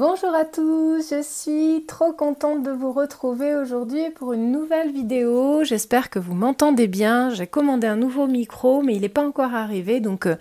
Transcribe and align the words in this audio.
Bonjour 0.00 0.34
à 0.34 0.46
tous, 0.46 1.10
je 1.10 1.20
suis 1.22 1.84
trop 1.86 2.14
contente 2.14 2.62
de 2.62 2.70
vous 2.70 2.90
retrouver 2.90 3.54
aujourd'hui 3.54 4.08
pour 4.14 4.32
une 4.32 4.50
nouvelle 4.50 4.90
vidéo. 4.90 5.62
J'espère 5.62 6.08
que 6.08 6.18
vous 6.18 6.32
m'entendez 6.32 6.86
bien. 6.86 7.28
J'ai 7.28 7.46
commandé 7.46 7.86
un 7.86 7.96
nouveau 7.96 8.26
micro, 8.26 8.80
mais 8.80 8.94
il 8.94 9.02
n'est 9.02 9.10
pas 9.10 9.26
encore 9.26 9.54
arrivé, 9.54 10.00
donc 10.00 10.24
euh, 10.24 10.36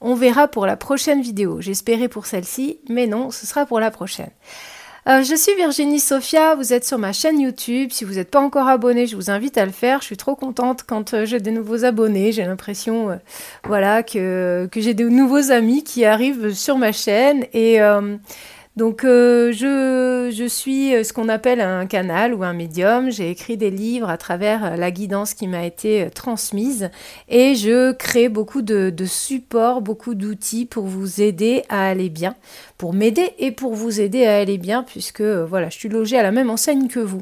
on 0.00 0.14
verra 0.14 0.46
pour 0.46 0.64
la 0.64 0.76
prochaine 0.76 1.22
vidéo. 1.22 1.60
J'espérais 1.60 2.06
pour 2.06 2.26
celle-ci, 2.26 2.78
mais 2.88 3.08
non, 3.08 3.32
ce 3.32 3.48
sera 3.48 3.66
pour 3.66 3.80
la 3.80 3.90
prochaine. 3.90 4.30
Euh, 5.08 5.24
je 5.24 5.34
suis 5.34 5.56
Virginie 5.56 5.98
Sophia, 5.98 6.54
vous 6.54 6.72
êtes 6.72 6.86
sur 6.86 6.98
ma 6.98 7.12
chaîne 7.12 7.40
YouTube. 7.40 7.90
Si 7.90 8.04
vous 8.04 8.14
n'êtes 8.14 8.30
pas 8.30 8.38
encore 8.38 8.68
abonné, 8.68 9.08
je 9.08 9.16
vous 9.16 9.28
invite 9.28 9.58
à 9.58 9.66
le 9.66 9.72
faire. 9.72 10.02
Je 10.02 10.06
suis 10.06 10.18
trop 10.18 10.36
contente 10.36 10.84
quand 10.86 11.14
euh, 11.14 11.24
j'ai 11.24 11.40
des 11.40 11.50
nouveaux 11.50 11.84
abonnés. 11.84 12.30
J'ai 12.30 12.44
l'impression 12.44 13.18
que 13.64 14.68
j'ai 14.76 14.94
de 14.94 15.08
nouveaux 15.08 15.50
amis 15.50 15.82
qui 15.82 16.04
arrivent 16.04 16.54
sur 16.54 16.78
ma 16.78 16.92
chaîne. 16.92 17.46
Et 17.54 17.80
donc 18.80 19.04
euh, 19.04 19.52
je, 19.52 20.46
suis 20.48 20.94
euh, 20.94 21.04
ce 21.04 21.12
qu'on 21.12 21.28
appelle 21.28 21.60
un 21.60 21.84
canal 21.84 22.32
ou 22.32 22.44
un 22.44 22.54
médium. 22.54 23.10
J'ai 23.10 23.28
écrit 23.28 23.58
des 23.58 23.68
livres 23.68 24.08
à 24.08 24.16
travers 24.16 24.64
euh, 24.64 24.76
la 24.76 24.90
guidance 24.90 25.34
qui 25.34 25.48
m'a 25.48 25.66
été 25.66 26.08
transmise 26.14 26.88
et 27.28 27.54
je 27.56 27.92
crée 27.92 28.30
beaucoup 28.30 28.62
de, 28.62 28.90
supports, 29.04 29.82
beaucoup 29.82 30.14
d'outils 30.14 30.64
pour 30.64 30.86
vous 30.86 31.20
aider 31.20 31.62
à 31.68 31.90
aller 31.90 32.08
bien, 32.08 32.36
pour 32.78 32.94
m'aider 32.94 33.34
et 33.38 33.50
pour 33.50 33.74
vous 33.74 34.00
aider 34.00 34.24
à 34.24 34.38
aller 34.38 34.56
bien 34.56 34.82
puisque 34.82 35.20
voilà, 35.20 35.68
je 35.68 35.76
suis 35.76 35.90
logée 35.90 36.16
à 36.16 36.22
la 36.22 36.32
même 36.32 36.48
enseigne 36.48 36.88
que 36.88 37.00
vous. 37.00 37.20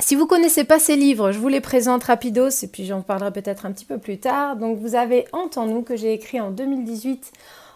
si 0.00 0.16
vous 0.16 0.26
connaissez 0.26 0.64
pas 0.64 0.80
ces 0.80 0.96
livres, 0.96 1.30
je 1.30 1.38
vous 1.38 1.46
les 1.46 1.60
présente 1.60 2.02
rapidos 2.02 2.64
et 2.64 2.66
puis 2.66 2.84
j'en 2.84 3.02
parlerai 3.02 3.30
peut-être 3.30 3.64
un 3.64 3.70
petit 3.70 3.84
peu 3.84 3.98
plus 3.98 4.18
tard. 4.18 4.56
Donc 4.56 4.80
vous 4.80 4.96
avez 4.96 5.26
Entends-nous 5.32 5.82
que 5.82 5.94
j'ai 5.94 6.14
écrit 6.14 6.40
en 6.40 6.50
2018 6.50 7.30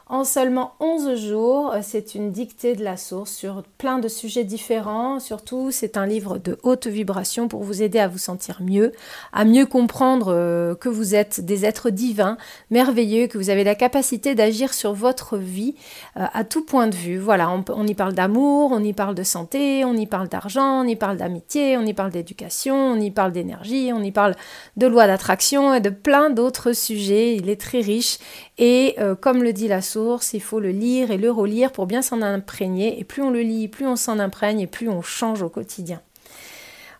en 0.06 0.24
seulement 0.24 0.74
11 0.80 1.16
jours. 1.16 1.72
Euh, 1.72 1.80
c'est 1.83 2.14
une 2.14 2.30
dictée 2.30 2.74
de 2.74 2.84
la 2.84 2.97
source 2.97 3.33
sur 3.33 3.62
plein 3.78 3.98
de 3.98 4.08
sujets 4.08 4.44
différents. 4.44 5.19
Surtout, 5.19 5.70
c'est 5.70 5.97
un 5.97 6.06
livre 6.06 6.38
de 6.38 6.58
haute 6.62 6.86
vibration 6.86 7.48
pour 7.48 7.62
vous 7.62 7.83
aider 7.83 7.98
à 7.98 8.08
vous 8.08 8.19
sentir 8.19 8.60
mieux, 8.60 8.92
à 9.32 9.44
mieux 9.44 9.66
comprendre 9.66 10.28
euh, 10.28 10.75
que 10.75 10.88
vous 10.88 11.14
êtes 11.14 11.41
des 11.41 11.64
êtres 11.64 11.91
divins, 11.91 12.36
merveilleux, 12.70 13.27
que 13.27 13.38
vous 13.38 13.50
avez 13.50 13.64
la 13.64 13.75
capacité 13.75 14.34
d'agir 14.34 14.75
sur 14.75 14.92
votre 14.92 15.38
vie 15.38 15.75
euh, 16.16 16.27
à 16.32 16.44
tout 16.44 16.64
point 16.64 16.86
de 16.86 16.94
vue. 16.94 17.19
Voilà, 17.19 17.50
on, 17.50 17.86
y 17.86 17.94
parle 17.94 18.12
d'amour, 18.14 18.72
on 18.72 18.82
y 18.82 18.92
parle 18.92 19.14
de 19.14 19.22
santé, 19.22 19.84
on 19.84 19.94
y 19.94 20.06
parle 20.06 20.28
d'argent, 20.28 20.82
on 20.82 20.86
y 20.86 20.97
parle 20.97 21.16
d'amitié, 21.16 21.78
on 21.78 21.86
y 21.86 21.94
parle 21.94 22.10
d'éducation, 22.10 22.77
on 22.77 23.00
y 23.00 23.10
parle 23.10 23.32
d'énergie, 23.32 23.91
on 23.94 24.02
y 24.02 24.12
parle 24.12 24.34
de 24.77 24.86
loi 24.86 25.06
d'attraction 25.06 25.72
et 25.72 25.80
de 25.80 25.91
plein 25.91 26.30
d'autres 26.30 26.72
sujets. 26.72 27.36
Il 27.36 27.48
est 27.48 27.60
très 27.60 27.80
riche 27.80 28.19
et 28.58 28.97
comme 29.20 29.42
le 29.42 29.52
dit 29.52 29.69
la 29.69 29.83
source, 29.83 30.33
il 30.33 30.41
faut 30.41 30.60
le 30.60 30.70
lire 30.70 31.10
et 31.10 31.16
le 31.16 31.30
relire 31.30 31.72
pour 31.72 31.86
bien 31.86 32.02
s'en 32.02 32.22
imprégner. 32.22 33.00
Et 33.00 33.05
plus 33.05 33.22
on 33.22 33.30
le 33.30 33.41
lit, 33.41 33.69
plus 33.69 33.86
on 33.86 33.97
s'en 33.97 34.19
imprègne 34.19 34.60
et 34.60 34.66
plus 34.66 34.88
on 34.88 35.02
change 35.02 35.42
au 35.42 35.48
quotidien. 35.48 36.00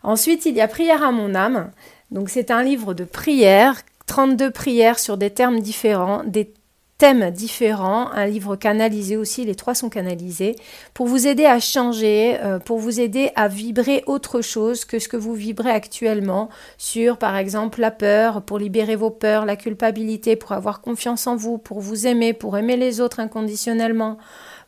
Ensuite, 0.03 0.45
il 0.45 0.55
y 0.55 0.61
a 0.61 0.67
Prière 0.67 1.03
à 1.03 1.11
mon 1.11 1.33
âme. 1.33 1.71
Donc 2.11 2.29
c'est 2.29 2.51
un 2.51 2.61
livre 2.61 2.93
de 2.93 3.03
prières, 3.03 3.81
32 4.05 4.51
prières 4.51 4.99
sur 4.99 5.17
des 5.17 5.31
termes 5.31 5.59
différents, 5.59 6.23
des 6.25 6.53
thèmes 6.97 7.29
différents, 7.29 8.09
un 8.11 8.25
livre 8.25 8.55
canalisé 8.55 9.17
aussi, 9.17 9.43
les 9.43 9.55
trois 9.55 9.75
sont 9.75 9.89
canalisés, 9.89 10.55
pour 10.93 11.07
vous 11.07 11.27
aider 11.27 11.45
à 11.45 11.59
changer, 11.59 12.37
euh, 12.41 12.57
pour 12.57 12.79
vous 12.79 13.01
aider 13.01 13.31
à 13.35 13.49
vibrer 13.49 14.03
autre 14.07 14.41
chose 14.41 14.85
que 14.85 14.99
ce 14.99 15.09
que 15.09 15.17
vous 15.17 15.33
vibrez 15.33 15.71
actuellement 15.71 16.49
sur, 16.77 17.17
par 17.17 17.35
exemple, 17.35 17.81
la 17.81 17.91
peur, 17.91 18.43
pour 18.43 18.59
libérer 18.59 18.95
vos 18.95 19.09
peurs, 19.09 19.45
la 19.45 19.57
culpabilité, 19.57 20.37
pour 20.37 20.53
avoir 20.53 20.79
confiance 20.81 21.27
en 21.27 21.35
vous, 21.35 21.57
pour 21.57 21.81
vous 21.81 22.07
aimer, 22.07 22.31
pour 22.31 22.57
aimer 22.57 22.77
les 22.77 23.01
autres 23.01 23.19
inconditionnellement, 23.19 24.17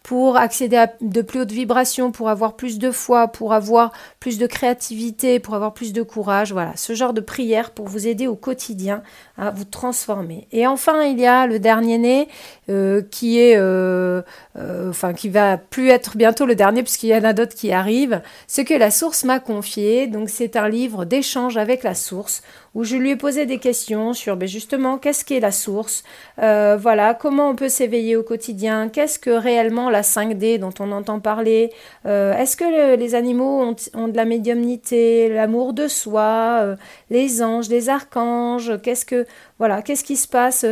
pour 0.08 0.38
accéder 0.38 0.78
à 0.78 0.90
de 1.02 1.22
plus 1.22 1.42
hautes 1.42 1.52
vibrations, 1.52 2.14
pour 2.14 2.30
avoir 2.30 2.56
plus 2.56 2.80
de 2.80 2.92
foi, 2.92 3.28
pour 3.28 3.54
avoir 3.54 3.92
plus 4.22 4.38
de 4.38 4.48
créativité, 4.48 5.40
pour 5.40 5.54
avoir 5.54 5.74
plus 5.74 5.92
de 5.92 6.02
courage. 6.02 6.54
Voilà, 6.54 6.72
ce 6.78 6.96
genre 6.96 7.12
de 7.12 7.20
prière 7.20 7.72
pour 7.72 7.90
vous 7.90 8.08
aider 8.08 8.26
au 8.26 8.38
quotidien 8.38 9.04
à 9.38 9.52
vous 9.52 9.66
transformer. 9.66 10.48
Et 10.54 10.66
enfin, 10.66 11.04
il 11.04 11.20
y 11.20 11.26
a 11.26 11.46
le 11.46 11.60
dernier 11.60 11.98
né 11.98 12.30
euh, 12.70 13.02
qui 13.02 13.38
est, 13.38 13.58
euh, 13.58 14.22
euh, 14.58 14.92
enfin, 14.92 15.12
qui 15.12 15.28
va 15.28 15.58
plus 15.58 15.90
être 15.90 16.16
bientôt 16.16 16.46
le 16.46 16.56
dernier 16.56 16.84
puisqu'il 16.84 17.10
y 17.10 17.16
en 17.16 17.26
a 17.26 17.34
d'autres 17.34 17.56
qui 17.56 17.74
arrivent. 17.74 18.22
Ce 18.48 18.62
que 18.62 18.74
la 18.74 18.92
source 18.92 19.26
m'a 19.26 19.42
confié. 19.42 20.08
Donc, 20.08 20.30
c'est 20.30 20.56
un 20.56 20.70
livre 20.70 21.04
d'échange 21.04 21.58
avec 21.58 21.84
la 21.84 21.96
source 21.96 22.44
où 22.76 22.84
je 22.84 22.96
lui 22.96 23.12
ai 23.12 23.16
posé 23.16 23.46
des 23.46 23.58
questions 23.58 24.14
sur 24.14 24.38
ben, 24.38 24.48
justement 24.48 24.98
qu'est-ce 24.98 25.26
qu'est 25.26 25.40
la 25.40 25.52
source, 25.52 26.04
euh, 26.40 26.78
voilà, 26.80 27.14
comment 27.14 27.50
on 27.50 27.56
peut 27.56 27.70
s'éveiller 27.70 28.16
au 28.16 28.24
quotidien, 28.24 28.90
qu'est-ce 28.90 29.20
que 29.20 29.30
réellement 29.30 29.90
la 29.90 30.02
5D 30.02 30.60
dont 30.60 30.74
on 30.80 30.92
entend 30.92 31.20
parler, 31.20 31.72
euh, 32.06 32.34
est-ce 32.38 32.56
que 32.58 32.96
les 32.96 33.16
animaux 33.16 33.76
ont, 33.94 34.08
de 34.08 34.16
la 34.16 34.26
médiumnité, 34.26 35.30
l'amour 35.30 35.74
de 35.74 35.88
soi, 35.88 36.60
euh, 36.62 36.76
les 37.10 37.42
anges, 37.42 37.70
les 37.70 37.90
archanges, 37.90 38.80
qu'est-ce 38.82 39.06
que 39.06 39.26
voilà, 39.60 39.82
qu'est-ce 39.82 40.04
qui 40.04 40.18
se 40.18 40.28
passe 40.28 40.66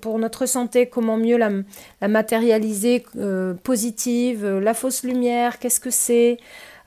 pour 0.00 0.18
notre 0.18 0.46
santé, 0.46 0.86
comment 0.86 1.16
mieux 1.16 1.36
la 1.36 2.08
matérialiser 2.08 3.04
positive, 3.62 4.58
la 4.58 4.74
fausse 4.74 5.04
lumière, 5.04 5.60
qu'est-ce 5.60 5.78
que 5.78 5.90
c'est 5.90 6.38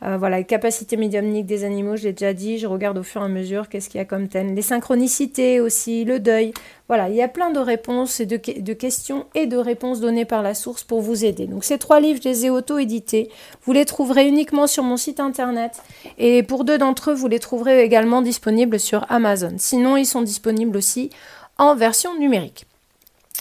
euh, 0.06 0.18
voilà, 0.18 0.38
les 0.38 0.44
capacités 0.44 0.98
médiumniques 0.98 1.46
des 1.46 1.64
animaux, 1.64 1.96
je 1.96 2.04
l'ai 2.04 2.14
déjà 2.14 2.34
dit, 2.34 2.58
je 2.58 2.68
regarde 2.68 2.98
au 2.98 3.04
fur 3.04 3.22
et 3.22 3.26
à 3.26 3.28
mesure 3.30 3.70
qu'est-ce 3.70 3.90
qu'il 3.90 4.00
y 4.00 4.02
a 4.02 4.06
comme 4.06 4.28
thème. 4.28 4.54
Les 4.54 4.62
synchronicités 4.62 5.62
aussi, 5.62 6.04
le 6.04 6.20
deuil. 6.20 6.54
Voilà, 6.90 7.08
il 7.08 7.16
y 7.16 7.22
a 7.22 7.30
plein 7.30 7.52
de 7.52 7.60
réponses 7.60 8.20
et 8.20 8.26
de, 8.26 8.74
questions 8.74 9.26
et 9.34 9.46
de 9.46 9.56
réponses 9.56 10.02
données 10.02 10.26
par 10.26 10.42
la 10.42 10.54
source 10.54 10.84
pour 10.84 11.02
vous 11.02 11.24
aider. 11.24 11.48
Donc 11.48 11.64
ces 11.64 11.78
trois 11.78 12.02
livres, 12.02 12.20
je 12.22 12.28
les 12.28 12.46
ai 12.46 12.50
auto-édités. 12.50 13.30
Vous 13.64 13.72
les 13.72 13.86
trouverez 13.86 14.28
uniquement 14.28 14.68
sur 14.68 14.84
mon 14.84 14.98
site 14.98 15.22
internet. 15.22 15.82
Et 16.18 16.44
pour 16.44 16.66
deux 16.66 16.78
d'entre 16.78 17.12
eux, 17.12 17.14
vous 17.14 17.30
les 17.30 17.40
trouverez 17.40 17.84
également 17.84 18.22
disponibles 18.22 18.80
sur 18.80 19.10
Amazon. 19.10 19.56
Sinon, 19.58 19.96
ils 19.96 20.06
sont 20.06 20.22
disponibles 20.22 20.76
aussi 20.76 21.10
en 21.58 21.76
version 21.76 22.18
numérique. 22.20 22.66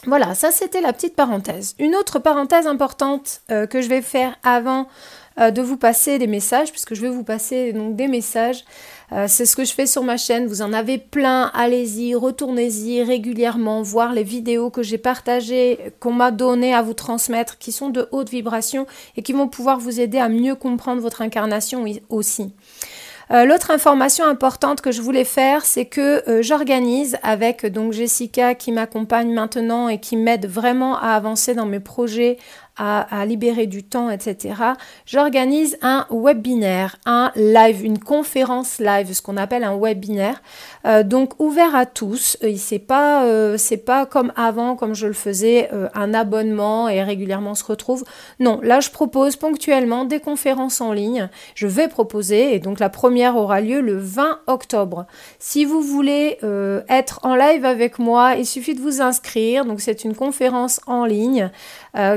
Voilà, 0.07 0.35
ça 0.35 0.51
c'était 0.51 0.81
la 0.81 0.93
petite 0.93 1.15
parenthèse. 1.15 1.77
Une 1.79 1.95
autre 1.95 2.19
parenthèse 2.19 2.67
importante 2.67 3.41
euh, 3.51 3.67
que 3.67 3.81
je 3.81 3.89
vais 3.89 4.03
faire 4.03 4.37
avant 4.43 4.89
de 5.39 5.63
vous 5.63 5.77
passer 5.77 6.19
des 6.19 6.27
messages, 6.27 6.71
puisque 6.71 6.95
je 6.95 7.01
vais 7.01 7.09
vous 7.09 7.25
passer 7.25 7.73
donc 7.73 7.97
des 7.97 8.09
messages. 8.09 8.65
Euh, 9.13 9.27
c'est 9.29 9.45
ce 9.45 9.57
que 9.57 9.65
je 9.65 9.73
fais 9.73 9.87
sur 9.87 10.03
ma 10.03 10.17
chaîne. 10.17 10.47
Vous 10.47 10.63
en 10.63 10.73
avez 10.73 10.97
plein. 10.97 11.51
Allez-y, 11.55 12.15
retournez-y 12.15 13.03
régulièrement, 13.03 13.83
voir 13.83 14.13
les 14.13 14.23
vidéos 14.23 14.71
que 14.71 14.83
j'ai 14.83 14.99
partagées, 14.99 15.79
qu'on 16.01 16.13
m'a 16.13 16.31
donné 16.31 16.75
à 16.75 16.83
vous 16.83 16.95
transmettre, 16.95 17.59
qui 17.59 17.73
sont 17.73 17.91
de 17.91 18.09
haute 18.13 18.31
vibration 18.31 18.87
et 19.17 19.23
qui 19.23 19.33
vont 19.33 19.49
pouvoir 19.49 19.79
vous 19.79 20.01
aider 20.01 20.19
à 20.19 20.29
mieux 20.29 20.55
comprendre 20.55 21.03
votre 21.03 21.21
incarnation 21.21 21.85
aussi. 22.09 22.55
Euh, 23.31 23.45
l'autre 23.45 23.71
information 23.71 24.25
importante 24.25 24.81
que 24.81 24.93
je 24.93 25.01
voulais 25.01 25.25
faire, 25.25 25.65
c'est 25.65 25.87
que 25.87 26.23
j'organise 26.41 27.17
avec 27.23 27.65
donc 27.67 27.93
Jessica 27.93 28.55
qui 28.55 28.73
m'accompagne 28.73 29.33
maintenant 29.33 29.89
et 29.89 29.99
qui 29.99 30.17
m'aide 30.17 30.47
vraiment 30.47 30.99
à 30.99 31.11
avancer 31.11 31.55
dans 31.55 31.67
mes 31.67 31.81
projets, 31.81 32.39
à, 32.77 33.27
libérer 33.27 33.67
du 33.67 33.83
temps, 33.83 34.11
etc., 34.11 34.55
j'organise 35.05 35.77
un 35.83 36.07
webinaire, 36.11 36.97
un 37.05 37.31
live, 37.37 37.85
une 37.85 37.99
conférence 37.99 38.79
live, 38.79 39.13
ce 39.13 39.21
qu'on 39.21 39.37
appelle 39.37 39.63
un 39.63 39.77
webinaire, 39.79 40.43
euh, 40.87 41.03
donc 41.03 41.39
ouvert 41.39 41.75
à 41.75 41.87
tous. 41.87 42.39
Euh, 42.43 42.55
c'est 42.57 42.79
pas, 42.79 43.25
euh, 43.25 43.57
c'est 43.59 43.77
pas 43.77 44.07
comme 44.07 44.33
avant, 44.37 44.75
comme 44.75 44.95
je 44.95 45.07
le 45.07 45.13
faisais, 45.13 45.69
un 45.95 46.15
abonnement 46.15 46.89
et 46.89 47.03
régulièrement 47.03 47.51
on 47.51 47.55
se 47.55 47.65
retrouve. 47.65 48.05
Non, 48.41 48.61
là 48.63 48.81
je 48.81 48.91
propose 48.91 49.37
ponctuellement 49.37 50.05
des 50.05 50.21
conférences 50.21 50.81
en 50.81 50.93
ligne. 50.93 51.29
Je 51.55 51.67
vais 51.67 51.89
proposer 51.89 52.55
et 52.55 52.59
donc 52.59 52.81
la 52.81 52.89
première 52.89 53.37
aura 53.37 53.61
lieu 53.61 53.81
le 53.81 53.97
20 53.97 54.41
octobre. 54.47 55.07
Si 55.39 55.65
vous 55.65 55.83
voulez 55.83 56.39
être 56.89 57.21
en 57.23 57.35
live 57.35 57.65
avec 57.65 57.99
moi, 57.99 58.35
il 58.37 58.47
suffit 58.47 58.75
de 58.75 58.81
vous 58.81 59.01
inscrire. 59.01 59.65
Donc 59.65 59.81
c'est 59.81 60.05
une 60.05 60.15
conférence 60.15 60.81
en 60.87 61.05
ligne 61.05 61.51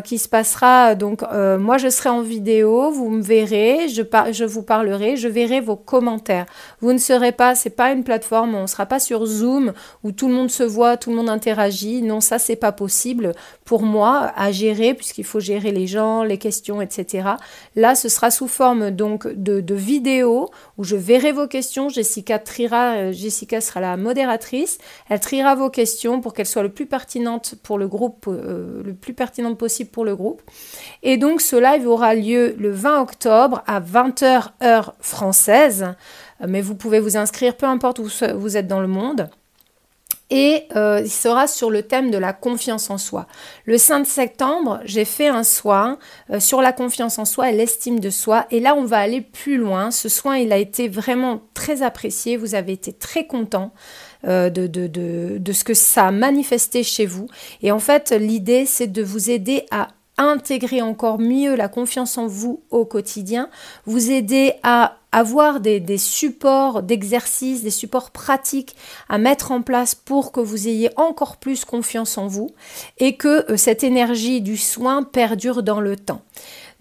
qui 0.03 0.17
se 0.17 0.29
passe 0.29 0.44
sera 0.45 0.95
donc, 0.95 1.23
euh, 1.23 1.57
moi 1.57 1.77
je 1.77 1.89
serai 1.89 2.09
en 2.09 2.21
vidéo, 2.21 2.91
vous 2.91 3.09
me 3.09 3.21
verrez, 3.21 3.89
je, 3.89 4.03
je 4.31 4.45
vous 4.45 4.63
parlerai, 4.63 5.17
je 5.17 5.27
verrai 5.27 5.59
vos 5.59 5.75
commentaires. 5.75 6.45
Vous 6.81 6.93
ne 6.93 6.97
serez 6.97 7.31
pas, 7.31 7.55
c'est 7.55 7.69
pas 7.69 7.91
une 7.91 8.03
plateforme, 8.03 8.55
on 8.55 8.61
ne 8.63 8.67
sera 8.67 8.85
pas 8.85 8.99
sur 8.99 9.25
Zoom 9.25 9.73
où 10.03 10.11
tout 10.11 10.27
le 10.27 10.33
monde 10.33 10.49
se 10.49 10.63
voit, 10.63 10.97
tout 10.97 11.09
le 11.09 11.17
monde 11.17 11.29
interagit. 11.29 12.01
Non, 12.01 12.21
ça 12.21 12.39
c'est 12.39 12.55
pas 12.55 12.71
possible 12.71 13.33
pour 13.65 13.83
moi 13.83 14.31
à 14.35 14.51
gérer 14.51 14.93
puisqu'il 14.93 15.25
faut 15.25 15.39
gérer 15.39 15.71
les 15.71 15.87
gens, 15.87 16.23
les 16.23 16.37
questions, 16.37 16.81
etc. 16.81 17.29
Là, 17.75 17.95
ce 17.95 18.09
sera 18.09 18.31
sous 18.31 18.47
forme 18.47 18.91
donc 18.91 19.27
de, 19.27 19.59
de 19.59 19.75
vidéo 19.75 20.49
où 20.77 20.83
je 20.83 20.95
verrai 20.95 21.31
vos 21.31 21.47
questions. 21.47 21.89
Jessica 21.89 22.39
triera, 22.39 22.95
euh, 22.95 23.11
Jessica 23.11 23.61
sera 23.61 23.81
la 23.81 23.97
modératrice. 23.97 24.77
Elle 25.09 25.19
triera 25.19 25.55
vos 25.55 25.69
questions 25.69 26.21
pour 26.21 26.33
qu'elles 26.33 26.45
soient 26.45 26.63
le 26.63 26.69
plus 26.69 26.85
pertinentes 26.85 27.55
pour 27.63 27.77
le 27.77 27.87
groupe, 27.87 28.25
euh, 28.27 28.83
le 28.83 28.93
plus 28.93 29.13
pertinentes 29.13 29.57
possible 29.57 29.89
pour 29.89 30.05
le 30.05 30.15
groupe. 30.15 30.34
Et 31.03 31.17
donc, 31.17 31.41
ce 31.41 31.55
live 31.55 31.87
aura 31.87 32.15
lieu 32.15 32.55
le 32.57 32.71
20 32.71 33.01
octobre 33.01 33.63
à 33.67 33.79
20h 33.79 34.49
heure 34.63 34.95
française. 34.99 35.95
Euh, 36.41 36.45
mais 36.47 36.61
vous 36.61 36.75
pouvez 36.75 36.99
vous 36.99 37.17
inscrire 37.17 37.55
peu 37.55 37.65
importe 37.65 37.99
où 37.99 38.07
vous 38.35 38.57
êtes 38.57 38.67
dans 38.67 38.81
le 38.81 38.87
monde 38.87 39.29
et 40.31 40.63
euh, 40.75 41.01
il 41.03 41.11
sera 41.11 41.45
sur 41.45 41.69
le 41.69 41.83
thème 41.83 42.09
de 42.09 42.17
la 42.17 42.33
confiance 42.33 42.89
en 42.89 42.97
soi. 42.97 43.27
Le 43.65 43.77
5 43.77 44.07
septembre, 44.07 44.79
j'ai 44.83 45.05
fait 45.05 45.27
un 45.27 45.43
soin 45.43 45.99
euh, 46.31 46.39
sur 46.39 46.61
la 46.61 46.73
confiance 46.73 47.19
en 47.19 47.25
soi 47.25 47.51
et 47.51 47.55
l'estime 47.55 47.99
de 47.99 48.09
soi. 48.09 48.47
Et 48.49 48.59
là, 48.59 48.73
on 48.75 48.85
va 48.85 48.97
aller 48.97 49.21
plus 49.21 49.57
loin. 49.57 49.91
Ce 49.91 50.09
soin, 50.09 50.37
il 50.37 50.51
a 50.51 50.57
été 50.57 50.87
vraiment 50.87 51.41
très 51.53 51.83
apprécié. 51.83 52.37
Vous 52.37 52.55
avez 52.55 52.73
été 52.73 52.91
très 52.93 53.27
content. 53.27 53.71
De, 54.23 54.49
de, 54.49 54.87
de, 54.87 55.37
de 55.37 55.51
ce 55.51 55.63
que 55.63 55.75
ça 55.75 56.07
a 56.07 56.11
manifesté 56.11 56.81
chez 56.81 57.05
vous. 57.05 57.27
Et 57.61 57.71
en 57.71 57.77
fait, 57.77 58.09
l'idée, 58.09 58.65
c'est 58.65 58.87
de 58.87 59.03
vous 59.03 59.29
aider 59.29 59.67
à 59.69 59.89
intégrer 60.17 60.81
encore 60.81 61.19
mieux 61.19 61.55
la 61.55 61.67
confiance 61.67 62.17
en 62.17 62.27
vous 62.27 62.61
au 62.69 62.85
quotidien, 62.85 63.49
vous 63.85 64.11
aider 64.11 64.53
à 64.63 64.97
avoir 65.11 65.61
des, 65.61 65.97
supports 65.97 66.83
d'exercice, 66.83 67.63
des 67.63 67.69
supports 67.69 68.11
pratiques 68.11 68.75
à 69.07 69.17
mettre 69.17 69.51
en 69.51 69.61
place 69.61 69.95
pour 69.95 70.33
que 70.33 70.41
vous 70.41 70.67
ayez 70.67 70.89
encore 70.97 71.37
plus 71.37 71.63
confiance 71.63 72.17
en 72.17 72.27
vous 72.27 72.49
et 72.97 73.15
que 73.15 73.49
euh, 73.49 73.55
cette 73.55 73.85
énergie 73.85 74.41
du 74.41 74.57
soin 74.57 75.03
perdure 75.03 75.63
dans 75.63 75.79
le 75.79 75.95
temps. 75.95 76.21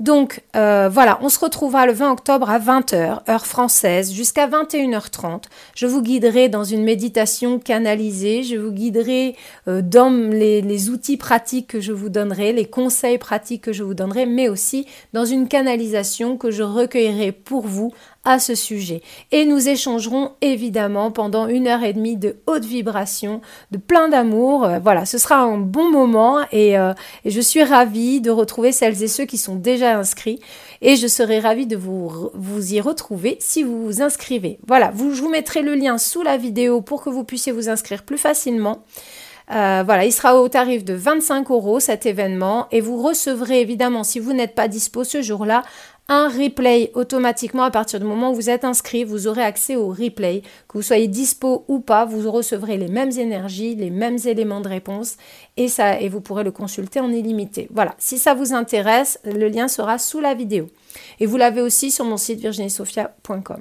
Donc 0.00 0.42
euh, 0.56 0.88
voilà, 0.90 1.18
on 1.22 1.28
se 1.28 1.38
retrouvera 1.38 1.86
le 1.86 1.92
20 1.92 2.10
octobre 2.10 2.50
à 2.50 2.58
20h, 2.58 3.30
heure 3.30 3.46
française, 3.46 4.12
jusqu'à 4.12 4.48
21h30. 4.48 5.44
Je 5.76 5.86
vous 5.86 6.02
guiderai 6.02 6.48
dans 6.48 6.64
une 6.64 6.82
méditation 6.82 7.60
canalisée, 7.60 8.42
je 8.42 8.56
vous 8.56 8.72
guiderai 8.72 9.36
euh, 9.68 9.82
dans 9.82 10.10
les, 10.10 10.62
les, 10.62 10.90
outils 10.90 11.16
pratiques 11.16 11.68
que 11.68 11.80
je 11.80 11.92
vous 11.92 12.08
donnerai, 12.08 12.52
les 12.52 12.66
conseils 12.66 13.18
pratiques 13.18 13.62
que 13.62 13.72
je 13.72 13.84
vous 13.84 13.94
donnerai, 13.94 14.26
mais 14.26 14.48
aussi 14.48 14.86
dans 15.12 15.24
une 15.24 15.46
canalisation 15.46 16.36
que 16.36 16.50
je 16.50 16.64
recueillerai 16.64 17.30
pour 17.30 17.64
vous 17.64 17.92
à 18.24 18.38
ce 18.38 18.54
sujet. 18.54 19.02
Et 19.32 19.44
nous 19.44 19.68
échangerons 19.68 20.32
évidemment 20.40 21.10
pendant 21.10 21.46
une 21.46 21.66
heure 21.66 21.82
et 21.82 21.92
demie 21.92 22.16
de 22.16 22.36
haute 22.46 22.64
vibration, 22.64 23.40
de 23.70 23.78
plein 23.78 24.08
d'amour. 24.08 24.64
Euh, 24.64 24.78
voilà, 24.78 25.04
ce 25.04 25.18
sera 25.18 25.36
un 25.36 25.58
bon 25.58 25.90
moment 25.90 26.40
et, 26.52 26.78
euh, 26.78 26.92
et, 27.24 27.30
je 27.30 27.40
suis 27.40 27.62
ravie 27.62 28.20
de 28.20 28.30
retrouver 28.30 28.72
celles 28.72 29.02
et 29.02 29.08
ceux 29.08 29.24
qui 29.24 29.38
sont 29.38 29.56
déjà 29.56 29.98
inscrits 29.98 30.40
et 30.80 30.96
je 30.96 31.06
serai 31.06 31.38
ravie 31.38 31.66
de 31.66 31.76
vous, 31.76 32.30
vous 32.34 32.74
y 32.74 32.80
retrouver 32.80 33.36
si 33.40 33.62
vous 33.62 33.84
vous 33.84 34.02
inscrivez. 34.02 34.58
Voilà, 34.66 34.90
vous, 34.94 35.14
je 35.14 35.22
vous 35.22 35.30
mettrai 35.30 35.62
le 35.62 35.74
lien 35.74 35.98
sous 35.98 36.22
la 36.22 36.36
vidéo 36.36 36.80
pour 36.80 37.02
que 37.02 37.10
vous 37.10 37.24
puissiez 37.24 37.52
vous 37.52 37.68
inscrire 37.68 38.02
plus 38.02 38.18
facilement. 38.18 38.84
Euh, 39.50 39.82
voilà, 39.84 40.06
il 40.06 40.12
sera 40.12 40.40
au 40.40 40.48
tarif 40.48 40.84
de 40.84 40.94
25 40.94 41.50
euros 41.50 41.78
cet 41.78 42.06
événement 42.06 42.66
et 42.72 42.80
vous 42.80 43.02
recevrez 43.02 43.60
évidemment, 43.60 44.02
si 44.02 44.18
vous 44.18 44.32
n'êtes 44.32 44.54
pas 44.54 44.68
dispo 44.68 45.04
ce 45.04 45.20
jour-là, 45.20 45.62
un 46.08 46.28
replay 46.28 46.90
automatiquement 46.94 47.62
à 47.62 47.70
partir 47.70 47.98
du 47.98 48.04
moment 48.04 48.30
où 48.30 48.34
vous 48.34 48.50
êtes 48.50 48.64
inscrit. 48.64 49.04
Vous 49.04 49.26
aurez 49.26 49.42
accès 49.42 49.76
au 49.76 49.88
replay. 49.88 50.42
Que 50.68 50.78
vous 50.78 50.82
soyez 50.82 51.08
dispo 51.08 51.64
ou 51.68 51.80
pas, 51.80 52.04
vous 52.04 52.30
recevrez 52.30 52.76
les 52.76 52.88
mêmes 52.88 53.12
énergies, 53.12 53.74
les 53.74 53.90
mêmes 53.90 54.18
éléments 54.24 54.60
de 54.60 54.68
réponse 54.68 55.16
et, 55.56 55.68
ça, 55.68 56.00
et 56.00 56.08
vous 56.08 56.20
pourrez 56.20 56.44
le 56.44 56.52
consulter 56.52 57.00
en 57.00 57.10
illimité. 57.10 57.68
Voilà, 57.72 57.94
si 57.98 58.18
ça 58.18 58.34
vous 58.34 58.52
intéresse, 58.52 59.18
le 59.24 59.48
lien 59.48 59.68
sera 59.68 59.98
sous 59.98 60.20
la 60.20 60.34
vidéo. 60.34 60.68
Et 61.20 61.26
vous 61.26 61.36
l'avez 61.36 61.62
aussi 61.62 61.90
sur 61.90 62.04
mon 62.04 62.18
site 62.18 62.40
virginiesophia.com. 62.40 63.60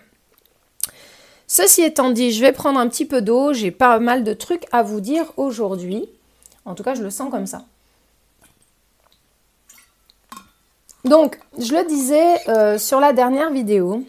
Ceci 1.48 1.82
étant 1.82 2.10
dit, 2.10 2.32
je 2.32 2.42
vais 2.42 2.52
prendre 2.52 2.80
un 2.80 2.88
petit 2.88 3.06
peu 3.06 3.22
d'eau. 3.22 3.54
J'ai 3.54 3.72
pas 3.72 4.00
mal 4.00 4.24
de 4.24 4.34
trucs 4.34 4.66
à 4.72 4.84
vous 4.84 5.02
dire 5.02 5.32
aujourd'hui. 5.38 6.10
En 6.66 6.76
tout 6.76 6.84
cas, 6.84 6.94
je 6.94 7.04
le 7.04 7.10
sens 7.10 7.30
comme 7.30 7.46
ça. 7.46 7.66
Donc, 11.06 11.38
je 11.60 11.74
le 11.74 11.86
disais 11.86 12.36
euh, 12.48 12.78
sur 12.78 13.02
la 13.02 13.12
dernière 13.12 13.52
vidéo, 13.52 14.04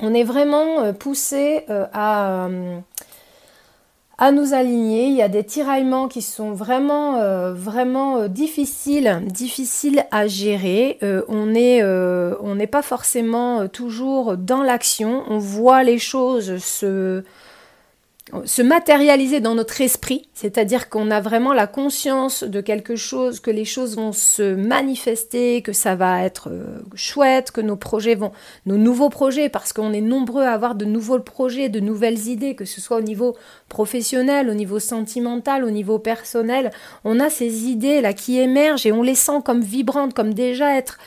on 0.00 0.12
est 0.12 0.24
vraiment 0.24 0.80
euh, 0.80 0.92
poussé 0.92 1.64
euh, 1.70 1.86
à, 1.92 2.48
à, 4.18 4.32
nous 4.32 4.52
aligner. 4.52 5.06
Il 5.06 5.14
y 5.14 5.22
a 5.22 5.28
des 5.28 5.44
tiraillements 5.44 6.08
qui 6.08 6.22
sont 6.22 6.50
vraiment, 6.50 7.52
vraiment 7.52 8.26
difficiles, 8.26 9.22
difficiles 9.26 10.04
à 10.10 10.26
gérer. 10.26 10.98
on 11.28 11.46
n'est 11.46 12.66
pas 12.66 12.82
forcément 12.82 13.68
toujours 13.68 14.36
dans 14.36 14.64
l'action. 14.64 15.22
On 15.28 15.38
voit 15.38 15.84
les 15.84 15.98
choses 15.98 16.58
se 16.58 17.22
se 18.44 18.62
matérialiser 18.62 19.40
dans 19.40 19.54
notre 19.54 19.80
esprit, 19.80 20.28
c'est-à-dire 20.34 20.88
qu'on 20.88 21.10
a 21.10 21.20
vraiment 21.20 21.52
la 21.52 21.66
conscience 21.66 22.42
de 22.44 22.60
quelque 22.60 22.96
chose, 22.96 23.40
que 23.40 23.50
les 23.50 23.64
choses 23.64 23.96
vont 23.96 24.12
se 24.12 24.54
manifester, 24.54 25.62
que 25.62 25.72
ça 25.72 25.94
va 25.94 26.24
être 26.24 26.48
euh, 26.50 26.80
chouette, 26.94 27.50
que 27.50 27.60
nos 27.60 27.76
projets 27.76 28.14
vont, 28.14 28.32
nos 28.66 28.76
nouveaux 28.76 29.08
projets, 29.08 29.48
parce 29.48 29.72
qu'on 29.72 29.92
est 29.92 30.00
nombreux 30.00 30.44
à 30.44 30.52
avoir 30.52 30.74
de 30.74 30.84
nouveaux 30.84 31.18
projets, 31.20 31.68
de 31.68 31.80
nouvelles 31.80 32.28
idées, 32.28 32.54
que 32.54 32.64
ce 32.64 32.80
soit 32.80 32.98
au 32.98 33.02
niveau 33.02 33.36
professionnel, 33.68 34.48
au 34.50 34.54
niveau 34.54 34.78
sentimental, 34.78 35.64
au 35.64 35.70
niveau 35.70 35.98
personnel, 35.98 36.70
on 37.04 37.20
a 37.20 37.30
ces 37.30 37.64
idées 37.66 38.00
là 38.00 38.12
qui 38.12 38.38
émergent 38.38 38.86
et 38.86 38.92
on 38.92 39.02
les 39.02 39.14
sent 39.14 39.40
comme 39.44 39.60
vibrantes, 39.60 40.14
comme 40.14 40.34
déjà 40.34 40.76
être 40.76 40.98